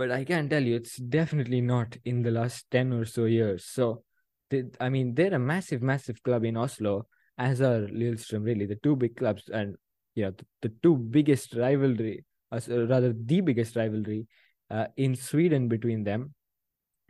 [0.00, 3.66] but I can tell you it's definitely not in the last 10 or so years.
[3.66, 4.02] So,
[4.48, 8.76] they, I mean, they're a massive, massive club in Oslo, as are Lillestrøm, really, the
[8.76, 9.76] two big clubs, and
[10.14, 14.26] you know, the, the two biggest rivalry, uh, rather, the biggest rivalry
[14.70, 16.32] uh, in Sweden between them.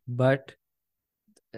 [0.09, 0.57] But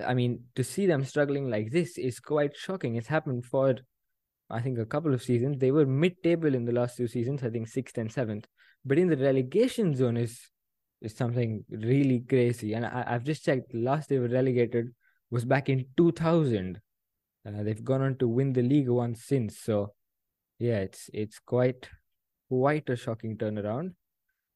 [0.06, 2.96] I mean, to see them struggling like this is quite shocking.
[2.96, 3.76] It's happened for,
[4.50, 5.56] I think, a couple of seasons.
[5.58, 8.46] They were mid-table in the last two seasons, I think sixth and seventh.
[8.84, 10.51] But in the relegation zone is
[11.02, 12.72] is something really crazy.
[12.74, 13.74] And I, have just checked.
[13.74, 14.94] Last they were relegated
[15.30, 16.80] was back in 2000.
[17.46, 19.58] Uh, they've gone on to win the league once since.
[19.58, 19.94] So,
[20.58, 21.88] yeah, it's it's quite
[22.48, 23.94] quite a shocking turnaround.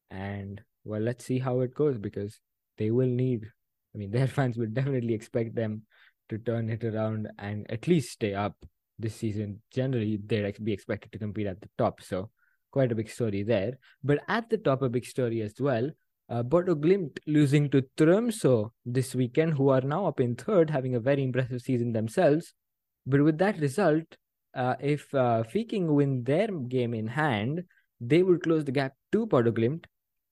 [0.09, 2.39] And well, let's see how it goes because
[2.77, 3.51] they will need
[3.93, 5.83] I mean, their fans would definitely expect them
[6.29, 8.55] to turn it around and at least stay up
[8.99, 9.61] this season.
[9.73, 12.01] Generally, they'd be expected to compete at the top.
[12.01, 12.29] So,
[12.71, 13.77] quite a big story there.
[14.03, 15.89] But at the top, a big story as well.
[16.29, 20.95] Uh, Bodo Glimt losing to Tromsø this weekend, who are now up in third, having
[20.95, 22.53] a very impressive season themselves.
[23.05, 24.17] But with that result,
[24.53, 27.63] uh, if uh, win their game in hand,
[28.01, 29.85] they would close the gap to Glimt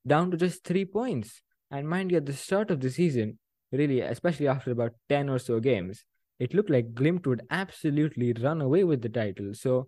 [0.06, 1.42] down to just three points.
[1.72, 3.40] And mind you, at the start of the season,
[3.72, 6.04] really, especially after about 10 or so games,
[6.40, 9.54] it looked like Glimt would absolutely run away with the title.
[9.54, 9.88] So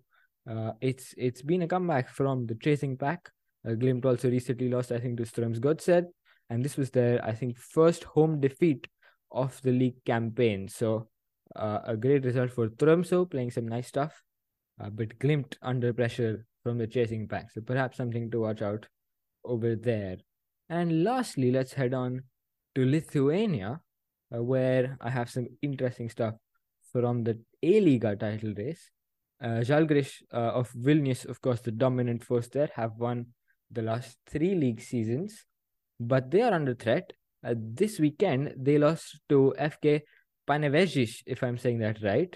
[0.50, 3.30] uh, it's it's been a comeback from the chasing pack.
[3.68, 6.06] Uh, Glimt also recently lost, I think, to Strømsgodset,
[6.48, 8.86] and this was their, I think, first home defeat
[9.30, 10.68] of the league campaign.
[10.68, 11.08] So
[11.54, 14.22] uh, a great result for Tromsø, playing some nice stuff,
[14.80, 17.50] uh, but Glimt under pressure from the chasing pack.
[17.50, 18.86] So perhaps something to watch out
[19.44, 20.16] over there.
[20.70, 22.22] And lastly, let's head on
[22.74, 23.80] to Lithuania,
[24.34, 26.34] uh, where I have some interesting stuff
[26.90, 28.90] from the A Liga title race.
[29.40, 33.26] Uh, uh, of Vilnius, of course, the dominant force there, have won
[33.70, 35.44] the last three league seasons,
[36.00, 37.12] but they are under threat.
[37.44, 40.02] Uh, this weekend, they lost to FK
[40.48, 42.34] Panevėžys, if I'm saying that right,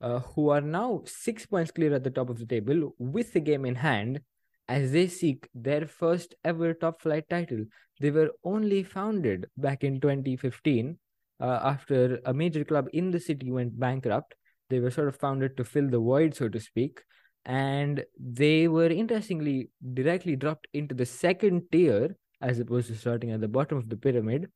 [0.00, 3.40] uh, who are now six points clear at the top of the table with the
[3.40, 4.20] game in hand
[4.68, 7.64] as they seek their first ever top flight title.
[8.00, 10.98] They were only founded back in 2015
[11.40, 14.34] uh, after a major club in the city went bankrupt.
[14.70, 17.00] They were sort of founded to fill the void, so to speak.
[17.44, 23.40] And they were interestingly directly dropped into the second tier as opposed to starting at
[23.40, 24.48] the bottom of the pyramid.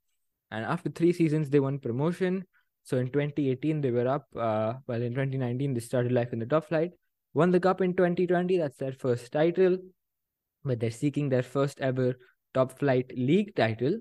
[0.50, 2.44] And after three seasons, they won promotion.
[2.84, 4.26] So in 2018, they were up.
[4.36, 6.92] Uh, well, in 2019, they started life in the top flight.
[7.34, 8.56] Won the cup in 2020.
[8.58, 9.78] That's their first title
[10.66, 12.18] but they're seeking their first ever
[12.52, 13.98] top flight league title.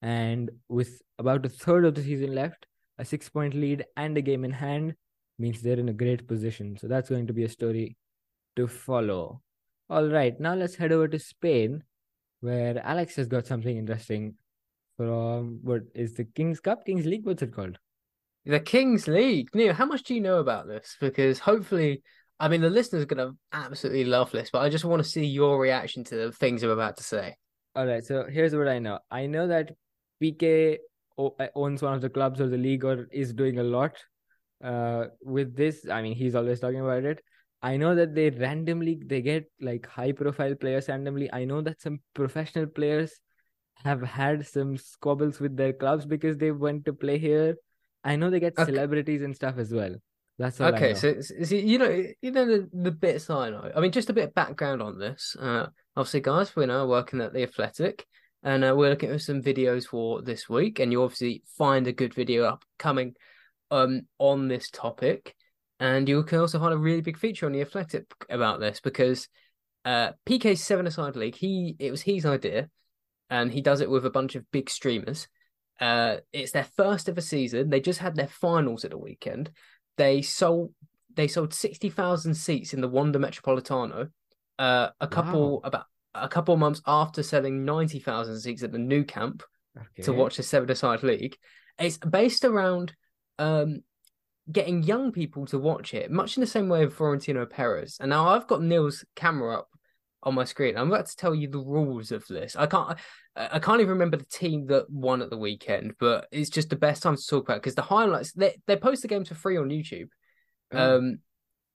[0.00, 2.66] And with about a third of the season left,
[2.98, 4.94] a six point lead, and a game in hand
[5.38, 6.76] means they're in a great position.
[6.78, 7.96] So that's going to be a story
[8.56, 9.40] to follow.
[9.90, 11.84] All right, now let's head over to Spain,
[12.40, 14.34] where Alex has got something interesting
[14.96, 17.26] from what is the Kings Cup, Kings League?
[17.26, 17.78] What's it called?
[18.46, 19.48] The Kings League.
[19.54, 20.96] Neel, how much do you know about this?
[21.00, 22.02] Because hopefully
[22.40, 25.08] I mean, the listeners are going to absolutely love this, but I just want to
[25.08, 27.36] see your reaction to the things I'm about to say.
[27.76, 28.04] All right.
[28.04, 28.98] So here's what I know.
[29.10, 29.70] I know that
[30.22, 30.78] Piqué
[31.18, 33.96] uh, owns one of the clubs or the league or is doing a lot
[34.62, 35.86] uh, with this.
[35.88, 37.22] I mean, he's always talking about it.
[37.64, 41.32] I know that they randomly they get like high profile players randomly.
[41.32, 43.18] I know that some professional players
[43.84, 47.56] have had some squabbles with their clubs because they went to play here.
[48.04, 48.70] I know they get okay.
[48.70, 49.94] celebrities and stuff as well.
[50.38, 50.92] That's all okay.
[50.92, 53.70] So, so, you know, you know the, the bits I know.
[53.74, 55.34] I mean, just a bit of background on this.
[55.40, 58.04] Uh, obviously, guys, we're now working at the Athletic,
[58.42, 60.80] and uh, we're looking at some videos for this week.
[60.80, 63.14] And you obviously find a good video upcoming
[63.70, 65.34] um on this topic,
[65.84, 69.28] and you can also find a really big feature on the Athletic about this because
[69.84, 71.36] uh Piqué's seven aside league.
[71.36, 72.68] He it was his idea,
[73.30, 75.28] and he does it with a bunch of big streamers.
[75.80, 77.68] Uh, it's their first ever season.
[77.68, 79.50] They just had their finals at the weekend
[79.96, 80.72] they sold
[81.14, 84.10] they sold sixty thousand seats in the Wanda Metropolitano.
[84.58, 85.60] Uh, a couple wow.
[85.64, 89.42] about a couple months after selling ninety thousand seats at the new Camp
[89.76, 90.02] okay.
[90.02, 91.36] to watch the seven-a-side league.
[91.78, 92.94] It's based around
[93.38, 93.82] um,
[94.50, 97.96] getting young people to watch it, much in the same way of Florentino Perez.
[98.00, 99.68] And now I've got Neel's camera up
[100.22, 100.76] on my screen.
[100.76, 102.56] I'm about to tell you the rules of this.
[102.56, 102.98] I can't
[103.36, 106.76] I can't even remember the team that won at the weekend, but it's just the
[106.76, 109.56] best time to talk about because the highlights they they post the games for free
[109.56, 110.08] on YouTube.
[110.72, 110.96] Oh.
[110.96, 111.18] Um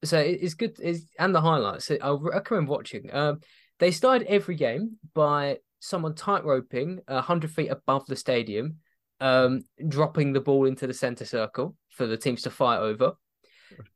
[0.03, 3.13] so it's good it's, and the highlights I recommend watching.
[3.13, 3.39] Um
[3.79, 8.77] they started every game by someone tight roping hundred feet above the stadium,
[9.21, 13.13] um, dropping the ball into the center circle for the teams to fight over.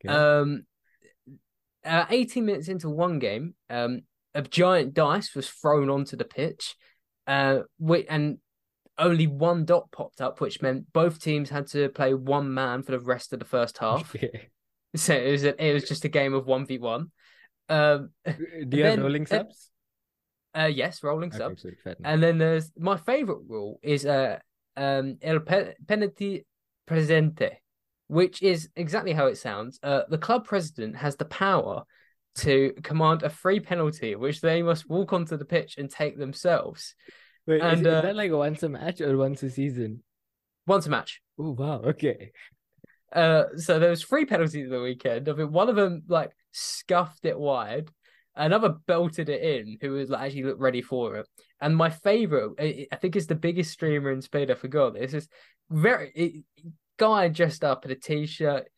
[0.06, 0.14] Okay.
[0.14, 0.66] Um,
[1.86, 4.02] uh, 18 minutes into one game, um,
[4.34, 6.76] a giant dice was thrown onto the pitch,
[7.28, 7.60] uh,
[8.10, 8.38] and
[8.98, 12.92] only one dot popped up, which meant both teams had to play one man for
[12.92, 14.16] the rest of the first half.
[14.96, 17.12] so it was a, it was just a game of one v one.
[17.70, 19.70] Um, Do you have rolling subs?
[20.56, 21.66] Uh, yes, rolling okay, subs.
[22.04, 24.38] and then there's my favorite rule is uh
[24.78, 26.46] um el penalty
[26.88, 27.58] presente,
[28.14, 29.80] which is exactly how it sounds.
[29.82, 31.84] Uh, the club president has the power
[32.36, 36.94] to command a free penalty, which they must walk onto the pitch and take themselves.
[37.48, 40.04] Wait, and, is, uh, is that like once a match or once a season?
[40.68, 41.22] Once a match.
[41.40, 42.32] Oh wow, okay.
[43.12, 45.28] Uh, so there was three penalties the weekend.
[45.28, 47.90] I mean, one of them like scuffed it wide,
[48.36, 51.28] another belted it in, who was like actually looked ready for it.
[51.60, 52.54] And my favorite,
[52.92, 54.52] I think, is the biggest streamer in Spain.
[54.52, 54.94] I forgot.
[54.94, 55.28] This is
[55.70, 56.44] very it,
[57.04, 58.70] guy dressed up in a t-shirt,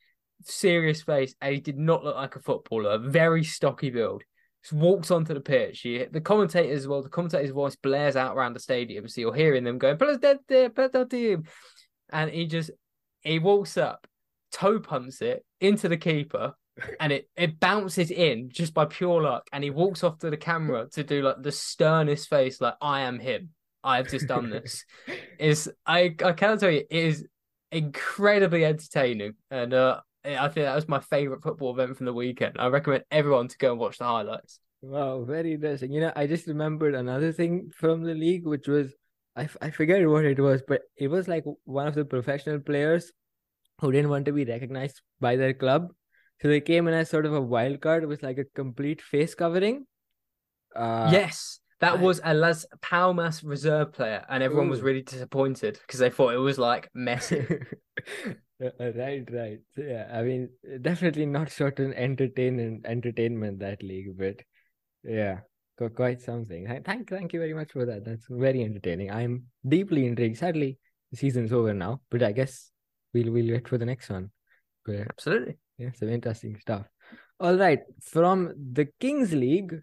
[0.42, 2.98] serious face, and he did not look like a footballer.
[2.98, 4.24] Very stocky build.
[4.64, 5.82] Just walks onto the pitch.
[5.82, 9.64] He, the commentators, well, the commentator's voice blares out around the stadium, so you're hearing
[9.64, 9.98] them going,
[12.12, 12.72] and he just
[13.22, 14.08] he walks up,
[14.52, 16.56] toe pumps it into the keeper,
[17.00, 19.48] and it it bounces in just by pure luck.
[19.54, 23.02] And he walks off to the camera to do like the sternest face, like I
[23.02, 23.52] am him.
[23.84, 24.84] I have just done this.
[25.40, 27.24] is I I cannot tell you, it is
[27.76, 32.56] incredibly entertaining, and uh, I think that was my favorite football event from the weekend.
[32.58, 34.60] I recommend everyone to go and watch the highlights.
[34.82, 35.92] Wow, very interesting.
[35.92, 38.94] You know, I just remembered another thing from the league, which was
[39.36, 43.12] I, I forget what it was, but it was like one of the professional players
[43.82, 45.92] who didn't want to be recognized by their club.
[46.42, 49.36] So they came in as sort of a wild card with like a complete face
[49.36, 49.86] covering.
[50.76, 54.71] Uh, yes, that was a Las Palmas reserve player, and everyone Ooh.
[54.71, 57.65] was really disappointed because they thought it was like Messi.
[58.63, 59.60] Uh, uh, right, right.
[59.76, 60.48] yeah, I mean,
[60.80, 64.43] definitely not certain entertainment entertainment that league, but
[65.04, 65.39] yeah,
[65.93, 66.65] quite something.
[66.86, 68.06] Thank, thank you very much for that.
[68.06, 69.12] That's very entertaining.
[69.12, 70.38] I'm deeply intrigued.
[70.38, 70.78] Sadly,
[71.12, 72.71] the season's over now, but I guess
[73.13, 74.32] we'll we'll wait for the next one.
[74.86, 75.58] But, Absolutely.
[75.78, 76.86] Yeah, some interesting stuff.
[77.41, 79.82] All right, from the Kings League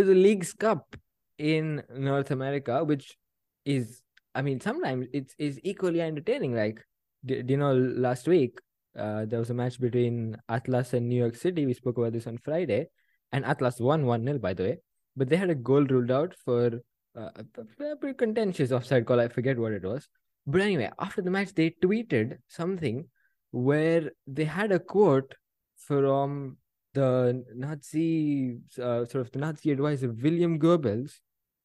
[0.00, 0.96] to the Leagues Cup
[1.36, 3.18] in North America, which
[3.66, 4.00] is,
[4.34, 6.54] I mean, sometimes it's is equally entertaining.
[6.54, 6.82] Like
[7.26, 8.60] do, you know last week
[8.98, 11.66] uh, there was a match between Atlas and New York City.
[11.66, 12.86] We spoke about this on Friday,
[13.32, 14.78] and Atlas won 1 0, by the way.
[15.16, 16.80] But they had a goal ruled out for
[17.14, 19.20] uh, a pretty contentious offside call.
[19.20, 20.08] I forget what it was.
[20.46, 23.04] But anyway, after the match, they tweeted something
[23.50, 25.34] where they had a quote
[25.76, 26.56] from
[26.94, 31.20] the Nazi, uh, sort of the Nazi advisor, William Goebbels,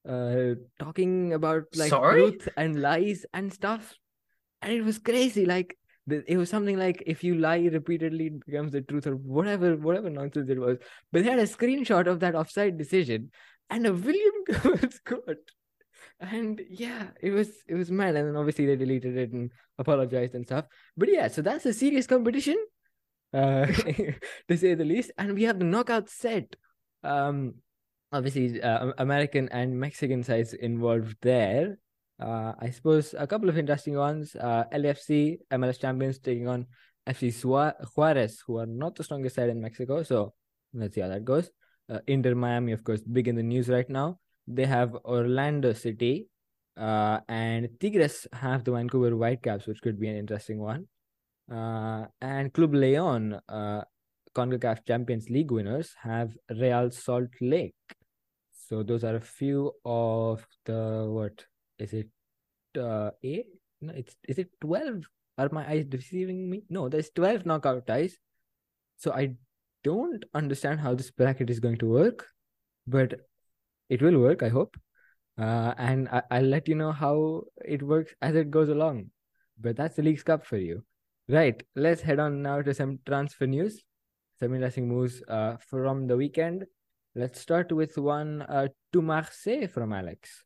[0.08, 2.32] uh, talking about like Sorry?
[2.32, 3.96] truth and lies and stuff
[4.66, 5.46] and it was crazy.
[5.46, 9.76] Like it was something like if you lie repeatedly, it becomes the truth, or whatever,
[9.76, 10.78] whatever nonsense it was.
[11.12, 13.32] But they had a screenshot of that offside decision
[13.70, 15.52] and a William Goebbels quote.
[16.20, 18.16] And yeah, it was it was mad.
[18.16, 20.66] And then obviously they deleted it and apologized and stuff.
[20.98, 22.58] But yeah, so that's a serious competition.
[23.36, 23.68] Uh,
[24.48, 25.12] to say the least.
[25.18, 26.56] And we have the knockout set.
[27.04, 27.56] Um,
[28.12, 31.78] obviously, uh, American and Mexican sides involved there.
[32.18, 34.36] Uh, I suppose a couple of interesting ones.
[34.36, 36.66] Uh, LAFC, MLS champions, taking on
[37.06, 40.04] FC Juarez, who are not the strongest side in Mexico.
[40.04, 40.34] So
[40.74, 41.52] let's see how that goes.
[41.92, 44.20] Uh, Inter Miami, of course, big in the news right now.
[44.48, 46.30] They have Orlando City,
[46.78, 50.88] uh, and Tigres have the Vancouver Whitecaps, which could be an interesting one.
[51.52, 53.82] Uh, and Club Leon, uh,
[54.34, 57.76] CONCACAF Champions League winners, have Real Salt Lake.
[58.68, 61.46] So those are a few of the what
[61.78, 62.08] is it?
[62.80, 63.46] Uh, eight?
[63.82, 65.06] No, it's is it twelve?
[65.38, 66.64] Are my eyes deceiving me?
[66.70, 68.18] No, there's twelve knockout ties.
[68.98, 69.36] So I
[69.84, 72.26] don't understand how this bracket is going to work,
[72.88, 73.14] but
[73.90, 74.42] it will work.
[74.42, 74.78] I hope.
[75.38, 79.12] Uh, and I, I'll let you know how it works as it goes along.
[79.62, 80.84] But that's the Leagues Cup for you.
[81.28, 81.62] Right.
[81.76, 83.82] Let's head on now to some transfer news,
[84.40, 86.66] some interesting moves uh, from the weekend.
[87.16, 90.44] Let's start with one uh, to Marseille from Alex.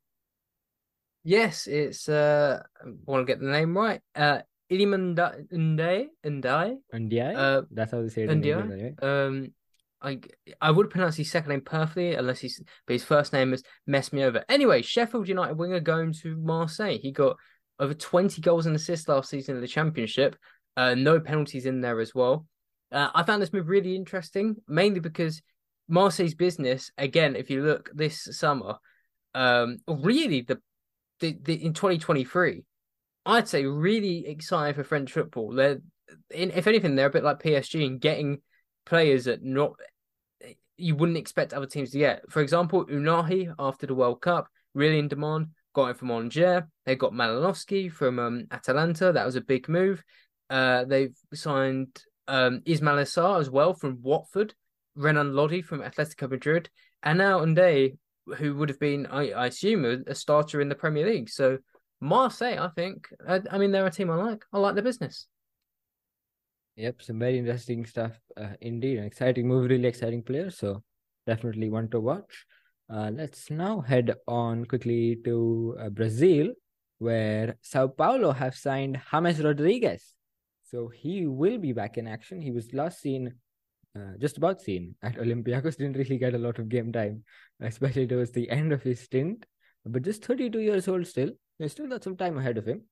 [1.23, 4.01] Yes, it's uh I want to get the name right.
[4.15, 4.39] Uh
[4.71, 6.77] Iliman Ndiaye Ndiaye.
[6.93, 7.35] Ndiaye?
[7.35, 8.29] Uh, That's how they say it.
[8.29, 8.71] Ndiaye.
[8.71, 8.95] Anyway.
[9.01, 9.53] Um
[10.01, 10.21] I
[10.61, 14.13] I would pronounce his second name perfectly unless he's but his first name has messed
[14.13, 14.45] me over.
[14.47, 16.99] Anyway, Sheffield United winger going to Marseille.
[16.99, 17.35] He got
[17.79, 20.37] over 20 goals and assists last season in the championship.
[20.79, 22.47] Uh, no penalties in there as well.
[22.89, 25.41] Uh, I found this move really interesting, mainly because
[25.89, 28.77] Marseille's business, again, if you look this summer,
[29.35, 30.57] um, really the,
[31.19, 32.63] the, the in 2023,
[33.25, 35.51] I'd say really excited for French football.
[35.51, 35.81] They're
[36.29, 38.41] in, if anything, they're a bit like PSG in getting
[38.85, 39.73] players that not
[40.77, 42.21] you wouldn't expect other teams to get.
[42.31, 45.47] For example, Ounahi after the World Cup, really in demand.
[45.75, 46.63] Got him from Angers.
[46.85, 49.11] They got Malinovskyi from um, Atalanta.
[49.11, 50.05] That was a big move.
[50.49, 54.53] Uh, they've signed um, Ismaila Sarr as well from Watford.
[54.99, 56.69] Renan Lodi from Atletico Madrid,
[57.03, 57.97] and now Ndiaye,
[58.38, 61.29] who would have been, I, I assume, a, a, starter in the Premier League.
[61.29, 61.59] So
[62.01, 64.43] Marseille, I think, I, I mean, they're a team I like.
[64.51, 65.27] I like the business.
[66.75, 68.99] Yep, some very interesting stuff uh, indeed.
[68.99, 70.49] An exciting move, really exciting player.
[70.49, 70.83] So
[71.25, 72.45] definitely one to watch.
[72.91, 76.53] Uh, let's now head on quickly to uh, Brazil,
[76.97, 80.15] where Sao Paulo have signed James Rodriguez.
[80.69, 82.41] So he will be back in action.
[82.41, 83.34] He was last seen,
[83.95, 85.77] uh, just about seen at Olympiacos.
[85.77, 87.23] Didn't really get a lot of game time,
[87.62, 89.45] especially towards the end of his stint.
[89.86, 91.32] But just 32 years old still.
[91.58, 92.84] There's still got some time ahead of him.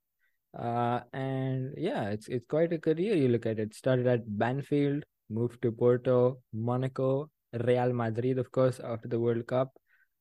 [0.58, 3.16] Uh, and yeah, it's it's quite a career.
[3.16, 3.76] You look at it.
[3.76, 9.72] Started at Banfield, moved to Porto, Monaco, Real Madrid, of course, after the World Cup,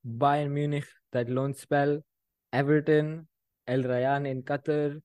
[0.06, 2.00] Bayern Munich, that loan spell,
[2.52, 3.26] Everton,
[3.66, 5.00] El Rayyan in Qatar,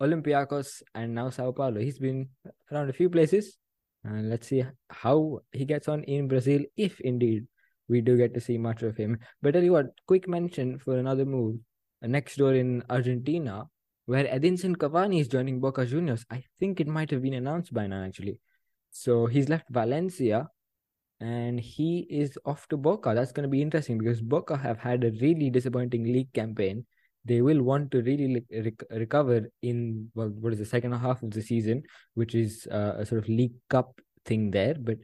[0.00, 1.80] Olympiacos, and now Sao Paulo.
[1.80, 2.28] He's been
[2.70, 3.56] around a few places,
[4.04, 7.46] and let's see how he gets on in Brazil, if indeed
[7.88, 9.18] we do get to see much of him.
[9.42, 11.56] But tell you what, quick mention for another move
[12.02, 13.68] next door in Argentina
[14.06, 16.24] where Edinson Cavani is joining Boca Juniors.
[16.30, 18.38] I think it might have been announced by now, actually.
[18.90, 20.48] So he's left Valencia
[21.20, 23.12] and he is off to Boca.
[23.14, 26.86] That's going to be interesting because Boca have had a really disappointing league campaign.
[27.26, 31.30] They will want to really rec- recover in well, what is the second half of
[31.30, 31.82] the season,
[32.14, 34.76] which is uh, a sort of league cup thing there.
[34.78, 34.98] But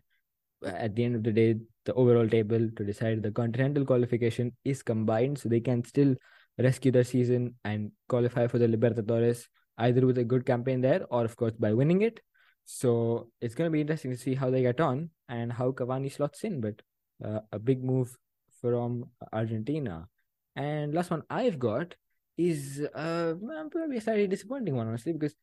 [0.65, 4.83] at the end of the day, the overall table to decide the continental qualification is
[4.83, 6.15] combined, so they can still
[6.59, 9.47] rescue their season and qualify for the Libertadores
[9.79, 12.21] either with a good campaign there or, of course, by winning it.
[12.65, 16.13] So it's going to be interesting to see how they get on and how Cavani
[16.13, 16.61] slots in.
[16.61, 16.83] But
[17.25, 18.17] uh, a big move
[18.61, 20.09] from Argentina.
[20.55, 21.95] And last one I've got
[22.37, 23.35] is uh,
[23.71, 25.35] probably a slightly disappointing one, honestly, because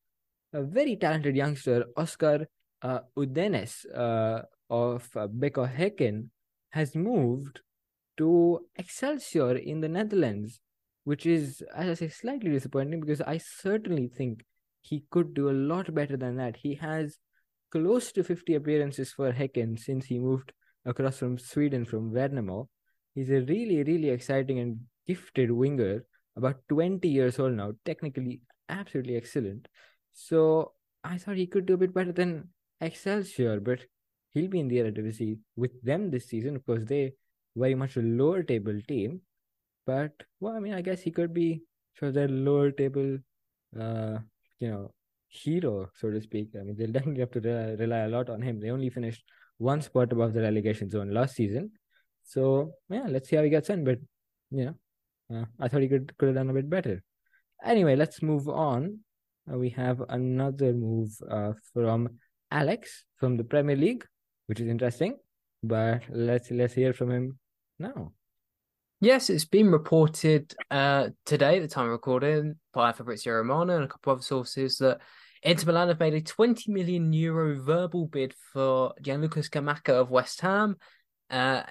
[0.54, 2.48] a very talented youngster, Oscar
[2.82, 6.30] uh, Uddenäs uh, of uh, BK Häcken,
[6.72, 7.62] has moved
[8.18, 10.60] to Excelsior in the Netherlands
[11.10, 14.46] which is, as I say, slightly disappointing because I certainly think
[14.82, 16.56] he could do a lot better than that.
[16.56, 17.18] He has
[17.72, 20.54] close to 50 appearances for Häcken since he moved
[20.86, 22.68] across from Sweden from Värnamo.
[23.16, 26.06] He's a really, really exciting and gifted winger,
[26.36, 29.68] about 20 years old now, technically absolutely excellent.
[30.14, 30.74] So
[31.04, 32.50] I thought he could do a bit better than
[32.82, 33.80] Excelsior, but
[34.32, 36.56] he'll be in the Eredivisie with them this season.
[36.56, 37.14] Of course, they
[37.56, 39.22] very much a lower table team,
[39.86, 41.62] but well, I mean, I guess he could be
[41.98, 43.18] sort of their lower table,
[43.80, 44.20] uh,
[44.60, 44.94] you know,
[45.28, 46.50] hero, so to speak.
[46.60, 48.60] I mean, they'll definitely have to rely, rely a lot on him.
[48.60, 49.24] They only finished
[49.58, 51.72] one spot above the relegation zone last season,
[52.24, 53.84] so yeah, let's see how he gets in.
[53.84, 54.00] But
[54.52, 54.76] you know,
[55.34, 57.04] uh, I thought he could could have done a bit better.
[57.64, 59.00] Anyway, let's move on.
[59.52, 62.20] Uh, we have another move uh, from
[62.52, 64.06] Alex from the Premier League,
[64.48, 65.18] which is interesting.
[65.62, 67.40] But let's let's hear from him
[67.78, 68.14] now.
[69.02, 73.86] Yes, it's been reported uh, today, at the time of recording, by Fabrizio Romano and
[73.86, 75.00] a couple of other sources that
[75.42, 80.42] Inter Milan have made a 20 million euro verbal bid for Gianluca Scamacca of West
[80.42, 80.76] Ham.
[81.30, 81.64] Uh,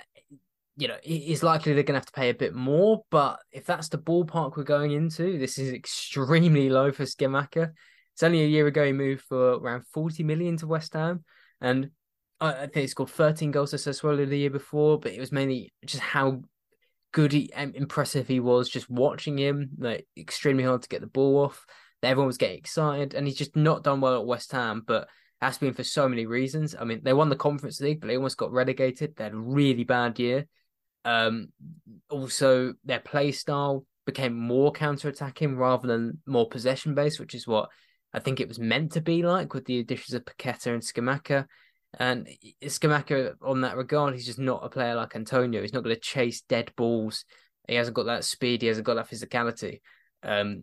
[0.78, 3.66] you know, it's likely they're going to have to pay a bit more, but if
[3.66, 7.72] that's the ballpark we're going into, this is extremely low for Scamacca.
[8.14, 11.24] It's only a year ago he moved for around 40 million to West Ham,
[11.60, 11.90] and
[12.40, 15.72] I think he scored 13 goals to Sassuolo the year before, but it was mainly
[15.84, 16.42] just how
[17.10, 21.08] good he, um, impressive he was just watching him, like extremely hard to get the
[21.08, 21.66] ball off.
[22.04, 25.08] Everyone was getting excited, and he's just not done well at West Ham, but
[25.40, 26.76] that's been for so many reasons.
[26.78, 29.16] I mean, they won the Conference League, but they almost got relegated.
[29.16, 30.46] They had a really bad year.
[31.08, 31.48] Um,
[32.10, 37.70] also, their play style became more counter-attacking rather than more possession-based, which is what
[38.12, 41.46] I think it was meant to be like with the additions of Paqueta and Scamacca.
[41.98, 42.28] And
[42.62, 45.62] Scamacca, on that regard, he's just not a player like Antonio.
[45.62, 47.24] He's not going to chase dead balls.
[47.66, 48.60] He hasn't got that speed.
[48.62, 49.80] He hasn't got that physicality.
[50.22, 50.62] Um,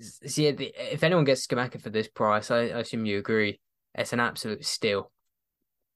[0.00, 3.60] so yeah, if anyone gets Scamacca for this price, I, I assume you agree.
[3.94, 5.10] It's an absolute steal.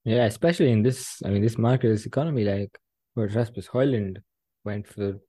[0.05, 1.23] Yeah, especially in this.
[1.25, 2.79] I mean, this market this economy, like
[3.21, 4.19] where Rasmus Højlund
[4.65, 5.21] went for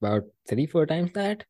[0.00, 1.44] about three, four times that.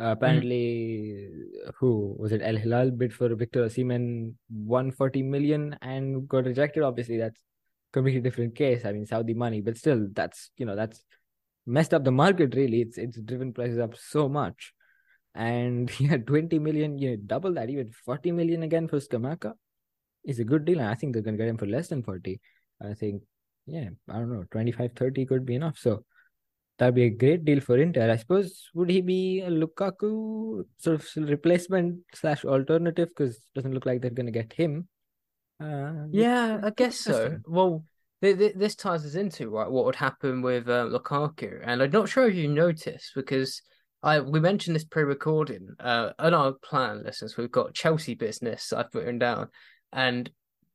[0.00, 1.72] Uh, apparently, mm.
[1.78, 2.42] who was it?
[2.42, 6.82] Al Hilal bid for Victor Osimhen 140 million and got rejected.
[6.82, 7.40] Obviously, that's
[7.92, 8.84] completely different case.
[8.84, 11.02] I mean, Saudi money, but still, that's you know that's
[11.66, 12.54] messed up the market.
[12.54, 14.72] Really, it's it's driven prices up so much.
[15.34, 19.54] And yeah, 20 million, you know, double that, even 40 million again for Scamacca
[20.24, 20.78] is a good deal.
[20.78, 22.40] And I think they're gonna get him for less than 40.
[22.80, 23.22] I think,
[23.68, 25.78] yeah, I don't know, 25, 30 could be enough.
[25.78, 26.04] So
[26.78, 28.10] that'd be a great deal for Inter.
[28.10, 33.08] I suppose would he be a Lukaku sort of replacement slash alternative?
[33.08, 34.88] Because doesn't look like they're going to get him.
[35.60, 37.38] Uh, yeah, I guess so.
[37.46, 37.84] Well,
[38.22, 41.90] th- th- this ties us into right what would happen with uh, Lukaku, and I'm
[41.90, 43.60] not sure if you noticed because
[44.02, 45.70] I we mentioned this pre-recording.
[45.80, 49.48] Uh, on our plan, listeners, we've got Chelsea business I've written down,
[49.92, 50.30] and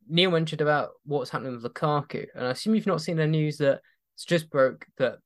[0.08, 3.58] Neel mentioned about what's happening with Lukaku, and I assume you've not seen the news
[3.58, 3.82] that
[4.16, 5.18] it's just broke that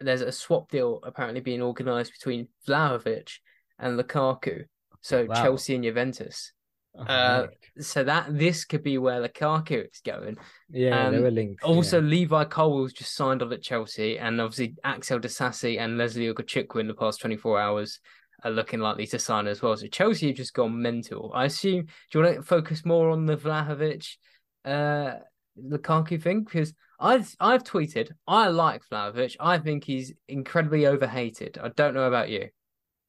[0.00, 3.30] there's a swap deal apparently being organised between Vlahovic
[3.78, 4.64] and Lukaku.
[5.00, 5.34] So wow.
[5.34, 6.52] Chelsea and Juventus.
[6.98, 7.46] Oh, uh,
[7.78, 10.36] so that this could be where Lukaku is going.
[10.70, 11.62] Yeah, um, they were linked.
[11.62, 12.08] Also, yeah.
[12.08, 16.80] Levi Cole was just signed on at Chelsea, and obviously Axel Disasi and Lesley Ugochukwu
[16.80, 18.00] in the past 24 hours
[18.44, 19.76] are looking likely to sign as well.
[19.76, 21.32] So Chelsea have just gone mental.
[21.34, 21.86] I assume.
[22.10, 24.16] Do you want to focus more on the Vlahovic,
[24.64, 25.14] uh,
[25.58, 26.44] Lukaku thing?
[26.44, 29.36] Because I've I've tweeted I like Vlahovic.
[29.40, 31.58] I think he's incredibly overhated.
[31.62, 32.48] I don't know about you.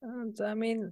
[0.02, 0.92] And I mean,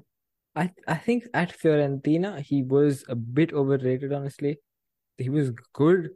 [0.55, 4.13] I I think at Fiorentina he was a bit overrated.
[4.13, 4.57] Honestly,
[5.17, 6.11] he was good,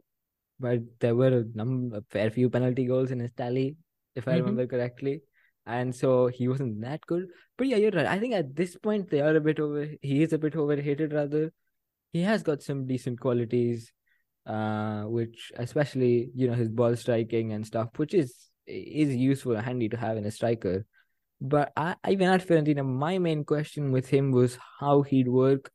[0.58, 3.76] but there were a number a fair few penalty goals in his tally,
[4.14, 4.40] if I mm-hmm.
[4.40, 5.22] remember correctly.
[5.66, 7.26] And so he wasn't that good.
[7.56, 8.06] But yeah, you're right.
[8.06, 9.88] I think at this point they are a bit over.
[10.00, 11.12] He is a bit overhated.
[11.12, 11.52] Rather,
[12.12, 13.92] he has got some decent qualities
[14.46, 18.34] uh, which especially you know his ball striking and stuff, which is
[18.66, 20.86] is useful and handy to have in a striker.
[21.40, 25.70] But I, even at Fiorentina, my main question with him was how he'd work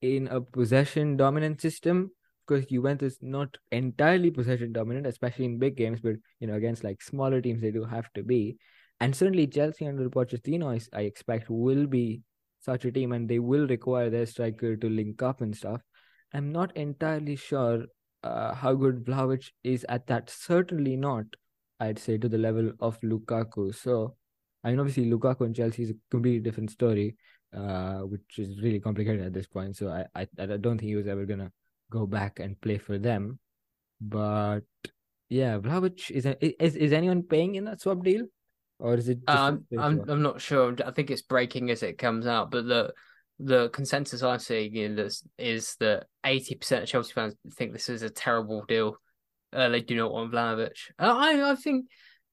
[0.00, 2.10] in a possession dominant system
[2.46, 7.02] because Juventus not entirely possession dominant, especially in big games, but you know against like
[7.02, 8.56] smaller teams they do have to be.
[9.00, 12.22] And certainly Chelsea under Pochettino, I, I expect will be
[12.60, 15.80] such a team, and they will require their striker to link up and stuff.
[16.34, 17.86] I'm not entirely sure
[18.22, 20.28] uh, how good Vlahovic is at that.
[20.28, 21.24] Certainly not,
[21.80, 23.74] I'd say, to the level of Lukaku.
[23.74, 24.16] So,
[24.62, 27.16] I mean, obviously, Lukaku and Chelsea is a completely different story,
[27.56, 29.76] uh, which is really complicated at this point.
[29.76, 31.50] So, I, I, I don't think he was ever gonna
[31.90, 33.38] go back and play for them.
[34.00, 34.60] But
[35.28, 38.26] yeah, Vlahovic is is is anyone paying in that swap deal,
[38.80, 39.18] or is it?
[39.28, 40.74] Um, I'm I'm not sure.
[40.84, 42.92] I think it's breaking as it comes out, but the
[43.40, 48.02] the consensus I'm seeing in this is that 80% of Chelsea fans think this is
[48.02, 48.96] a terrible deal.
[49.52, 50.72] Uh, they do not want Vlahovic.
[50.98, 51.86] Uh, I I think,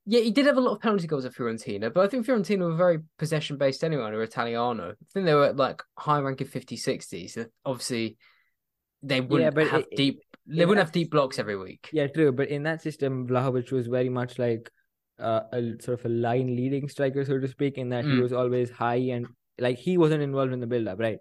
[0.06, 2.60] yeah, he did have a lot of penalty goals at Fiorentina, but I think Fiorentina
[2.60, 4.92] were very possession based anyway under Italiano.
[4.92, 7.28] I think they were at like high ranking 50 60.
[7.30, 8.18] So obviously,
[9.02, 10.22] they wouldn't yeah, have it, deep.
[10.46, 11.90] They wouldn't have deep blocks every week.
[11.92, 12.32] Yeah, true.
[12.32, 14.70] But in that system, Vlahovic was very much like
[15.20, 18.16] uh, a sort of a line leading striker, so to speak, in that mm.
[18.16, 19.28] he was always high and
[19.60, 21.20] like he wasn't involved in the build up, right?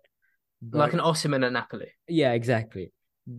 [0.62, 1.92] But, like an Osimhen at Napoli.
[2.08, 2.92] Yeah, exactly.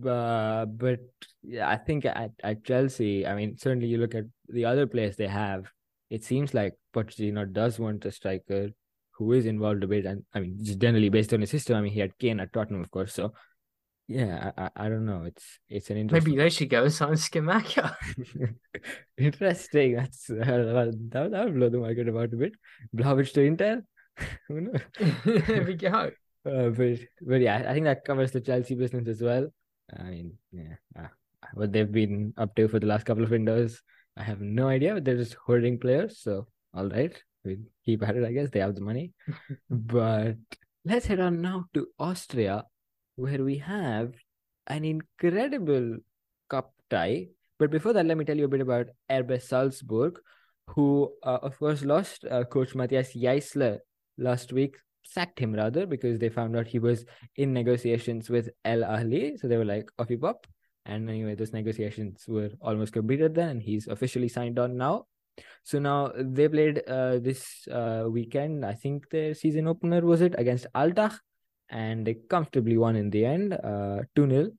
[0.06, 1.00] Uh, but
[1.42, 5.16] yeah, I think at, at Chelsea, I mean, certainly you look at the other players
[5.16, 5.70] they have,
[6.10, 8.68] it seems like Pochettino does want a striker
[9.12, 10.04] who is involved a bit.
[10.06, 12.52] And I mean, just generally based on his system, I mean, he had Kane at
[12.52, 13.14] Tottenham, of course.
[13.14, 13.32] So
[14.08, 15.24] yeah, I, I don't know.
[15.24, 16.32] It's it's an interesting.
[16.32, 17.94] Maybe they should go sign Scamacca.
[19.18, 19.96] interesting.
[19.96, 22.52] That's uh, that, that would blow the market about a bit.
[22.96, 23.82] Vlahovic to Inter.
[24.48, 24.80] Who knows?
[25.24, 26.10] there we go.
[26.46, 29.48] Uh, but but yeah, I think that covers the Chelsea business as well.
[29.94, 31.08] I mean, yeah, uh,
[31.52, 33.82] what they've been up to for the last couple of windows,
[34.16, 34.94] I have no idea.
[34.94, 38.24] But they're just hoarding players, so all right, we keep at it.
[38.24, 39.12] I guess they have the money.
[39.68, 40.36] but
[40.86, 42.64] let's head on now to Austria,
[43.18, 44.14] where we have
[44.68, 45.96] an incredible
[46.48, 47.26] cup tie.
[47.58, 50.20] But before that, let me tell you a bit about RB Salzburg,
[50.68, 53.78] who, uh, of course, lost uh, coach Matthias Jaissle
[54.18, 57.04] last week, sacked him rather, because they found out he was
[57.34, 59.36] in negotiations with Al Ahly.
[59.36, 60.46] So they were like, off you pop.
[60.86, 65.06] And anyway, those negotiations were almost completed then, and he's officially signed on now.
[65.64, 68.64] So now they played uh, this uh, weekend.
[68.64, 71.18] I think their season opener was it against Altach,
[71.70, 74.50] and they comfortably won in the end, uh, two 0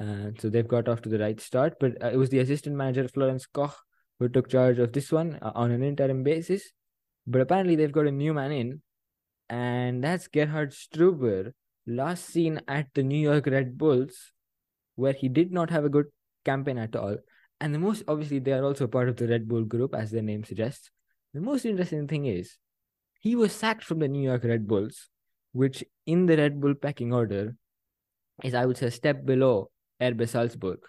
[0.00, 1.74] uh, so they've got off to the right start.
[1.78, 3.74] But uh, it was the assistant manager Florence Koch
[4.18, 6.72] who took charge of this one on an interim basis.
[7.26, 8.82] But apparently they've got a new man in,
[9.48, 11.52] and that's Gerhard Struber,
[11.86, 14.32] last seen at the New York Red Bulls,
[14.96, 16.06] where he did not have a good
[16.44, 17.16] campaign at all.
[17.60, 20.22] And the most obviously they are also part of the Red Bull group, as their
[20.22, 20.90] name suggests.
[21.32, 22.58] The most interesting thing is
[23.20, 25.08] he was sacked from the New York Red Bulls,
[25.54, 27.56] which in the Red Bull pecking order
[28.42, 29.70] is I would say a step below
[30.02, 30.80] RB Salzburg.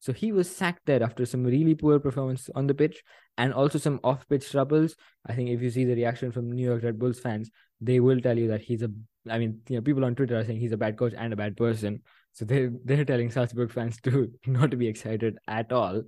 [0.00, 3.02] So he was sacked there after some really poor performance on the pitch
[3.36, 4.96] and also some off-pitch troubles.
[5.26, 7.50] I think if you see the reaction from New York Red Bulls fans,
[7.80, 8.90] they will tell you that he's a.
[9.28, 11.36] I mean, you know, people on Twitter are saying he's a bad coach and a
[11.36, 12.02] bad person.
[12.32, 16.02] So they they're telling Salzburg fans to not to be excited at all.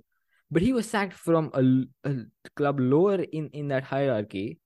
[0.49, 2.15] But he was sacked from a, a
[2.55, 4.59] club lower in in that hierarchy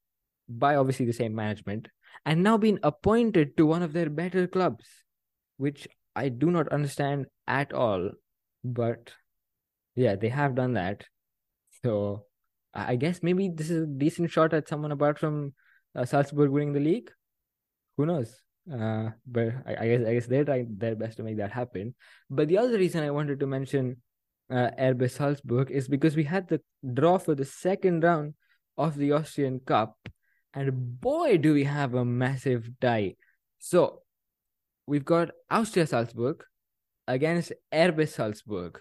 [0.48, 1.88] by obviously the same management
[2.26, 4.86] and now been appointed to one of their better clubs,
[5.58, 8.12] which I do not understand at all.
[8.64, 9.12] But
[9.96, 11.06] yeah, they have done that.
[11.84, 12.26] So
[12.74, 15.54] I guess maybe this is a decent shot at someone apart from
[15.96, 17.12] uh, Salzburg winning the league.
[17.98, 18.34] Who knows?
[18.72, 21.96] Uh, but I, I, guess I guess they're trying their best to make that happen.
[22.30, 23.98] But the other reason I wanted to mention
[24.50, 26.62] uh, RB Salzburg is because we had the
[26.94, 28.34] draw for the second round
[28.78, 29.98] of the Austrian Cup,
[30.54, 33.16] and boy, do we have a massive tie.
[33.60, 34.02] So
[34.86, 36.44] we've got Austria Salzburg
[37.08, 38.80] against RB Salzburg.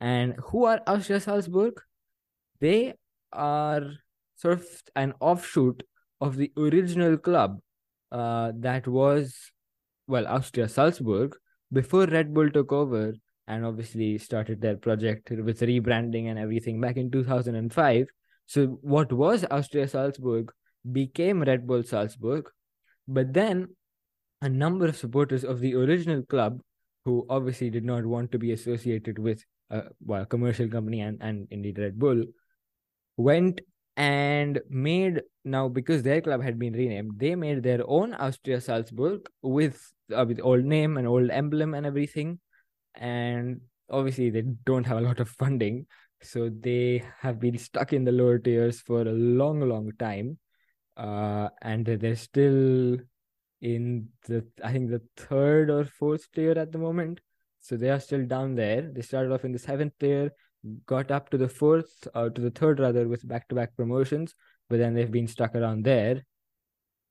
[0.00, 1.80] And who are Austria Salzburg?
[2.60, 2.94] They
[3.32, 3.82] are
[4.36, 5.82] sort of an offshoot
[6.20, 7.58] of the original club
[8.12, 9.50] uh, that was,
[10.06, 11.36] well, Austria Salzburg
[11.72, 13.14] before Red Bull took over
[13.46, 18.06] and obviously started their project with rebranding and everything back in 2005.
[18.46, 20.52] So, what was Austria Salzburg
[20.90, 22.50] became Red Bull Salzburg.
[23.08, 23.68] But then
[24.42, 26.60] a number of supporters of the original club
[27.04, 31.46] who obviously did not want to be associated with a well, commercial company and, and
[31.50, 32.24] indeed Red Bull
[33.16, 33.60] went
[33.96, 39.28] and made now because their club had been renamed they made their own austria salzburg
[39.42, 42.38] with uh, with old name and old emblem and everything
[42.94, 43.60] and
[43.90, 45.86] obviously they don't have a lot of funding
[46.22, 50.38] so they have been stuck in the lower tiers for a long long time
[50.96, 52.98] uh, and they're still
[53.60, 57.20] in the I think the third or fourth tier at the moment.
[57.60, 58.82] So they are still down there.
[58.82, 60.32] They started off in the seventh tier,
[60.86, 63.76] got up to the fourth or uh, to the third rather with back to back
[63.76, 64.34] promotions,
[64.68, 66.24] but then they've been stuck around there.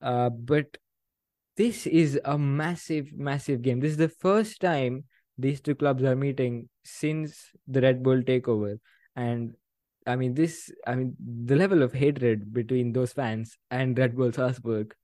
[0.02, 0.78] Uh, but
[1.56, 3.80] this is a massive, massive game.
[3.80, 5.04] This is the first time
[5.38, 8.80] these two clubs are meeting since the Red Bull takeover.
[9.16, 9.56] And
[10.10, 14.32] I mean, this, I mean, the level of hatred between those fans and Red Bull
[14.32, 14.95] Salzburg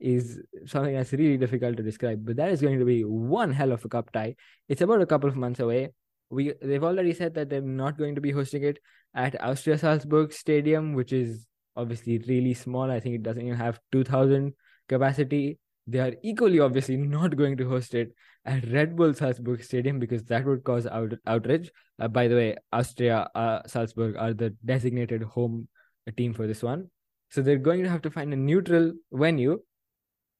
[0.00, 2.24] is something that's really difficult to describe.
[2.24, 4.36] But that is going to be one hell of a cup tie.
[4.68, 5.92] It's about a couple of months away.
[6.30, 8.78] We they've already said that they're not going to be hosting it
[9.14, 11.46] at Austria Salzburg Stadium, which is
[11.76, 12.90] obviously really small.
[12.90, 14.54] I think it doesn't even have two thousand
[14.88, 15.58] capacity.
[15.86, 18.14] They are equally obviously not going to host it
[18.44, 21.70] at Red Bull Salzburg Stadium because that would cause out- outrage.
[21.98, 25.68] Uh, by the way, Austria uh, Salzburg are the designated home
[26.16, 26.90] team for this one.
[27.30, 29.58] So they're going to have to find a neutral venue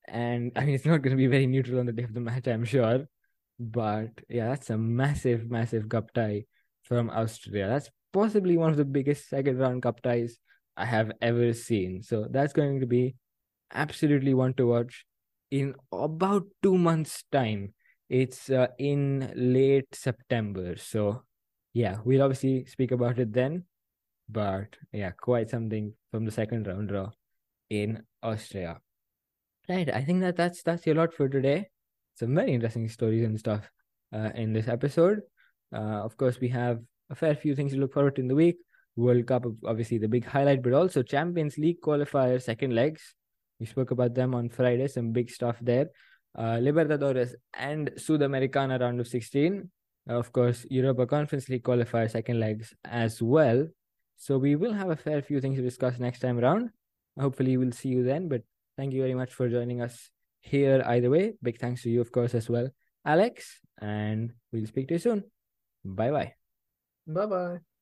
[0.06, 2.20] and I mean, it's not going to be very neutral on the day of the
[2.20, 3.06] match, I'm sure.
[3.58, 6.44] But yeah, that's a massive, massive cup tie
[6.82, 7.68] from Austria.
[7.68, 10.38] That's possibly one of the biggest second round cup ties
[10.76, 12.02] I have ever seen.
[12.02, 13.14] So that's going to be
[13.72, 15.04] absolutely one to watch
[15.50, 17.74] in about two months' time.
[18.08, 20.76] It's uh, in late September.
[20.76, 21.22] So
[21.72, 23.64] yeah, we'll obviously speak about it then.
[24.28, 27.10] But yeah, quite something from the second round draw
[27.70, 28.78] in Austria.
[29.68, 29.88] Right.
[29.92, 31.70] I think that that's that's a lot for today.
[32.14, 33.70] Some very interesting stories and stuff
[34.12, 35.20] uh, in this episode.
[35.74, 36.80] Uh, of course, we have
[37.10, 38.56] a fair few things to look forward to in the week.
[38.96, 43.14] World Cup, obviously the big highlight, but also Champions League qualifier second legs.
[43.60, 44.88] We spoke about them on Friday.
[44.88, 45.90] Some big stuff there.
[46.36, 49.70] Uh, Libertadores and Sudamericana round of 16.
[50.08, 53.66] of course, Europa Conference League qualifier second legs as well.
[54.16, 56.70] So we will have a fair few things to discuss next time around.
[57.18, 58.28] Hopefully, we'll see you then.
[58.28, 58.42] But
[58.76, 61.34] thank you very much for joining us here either way.
[61.42, 62.68] Big thanks to you, of course, as well,
[63.04, 63.60] Alex.
[63.80, 65.24] And we'll speak to you soon.
[65.84, 66.32] Bye bye.
[67.06, 67.73] Bye bye.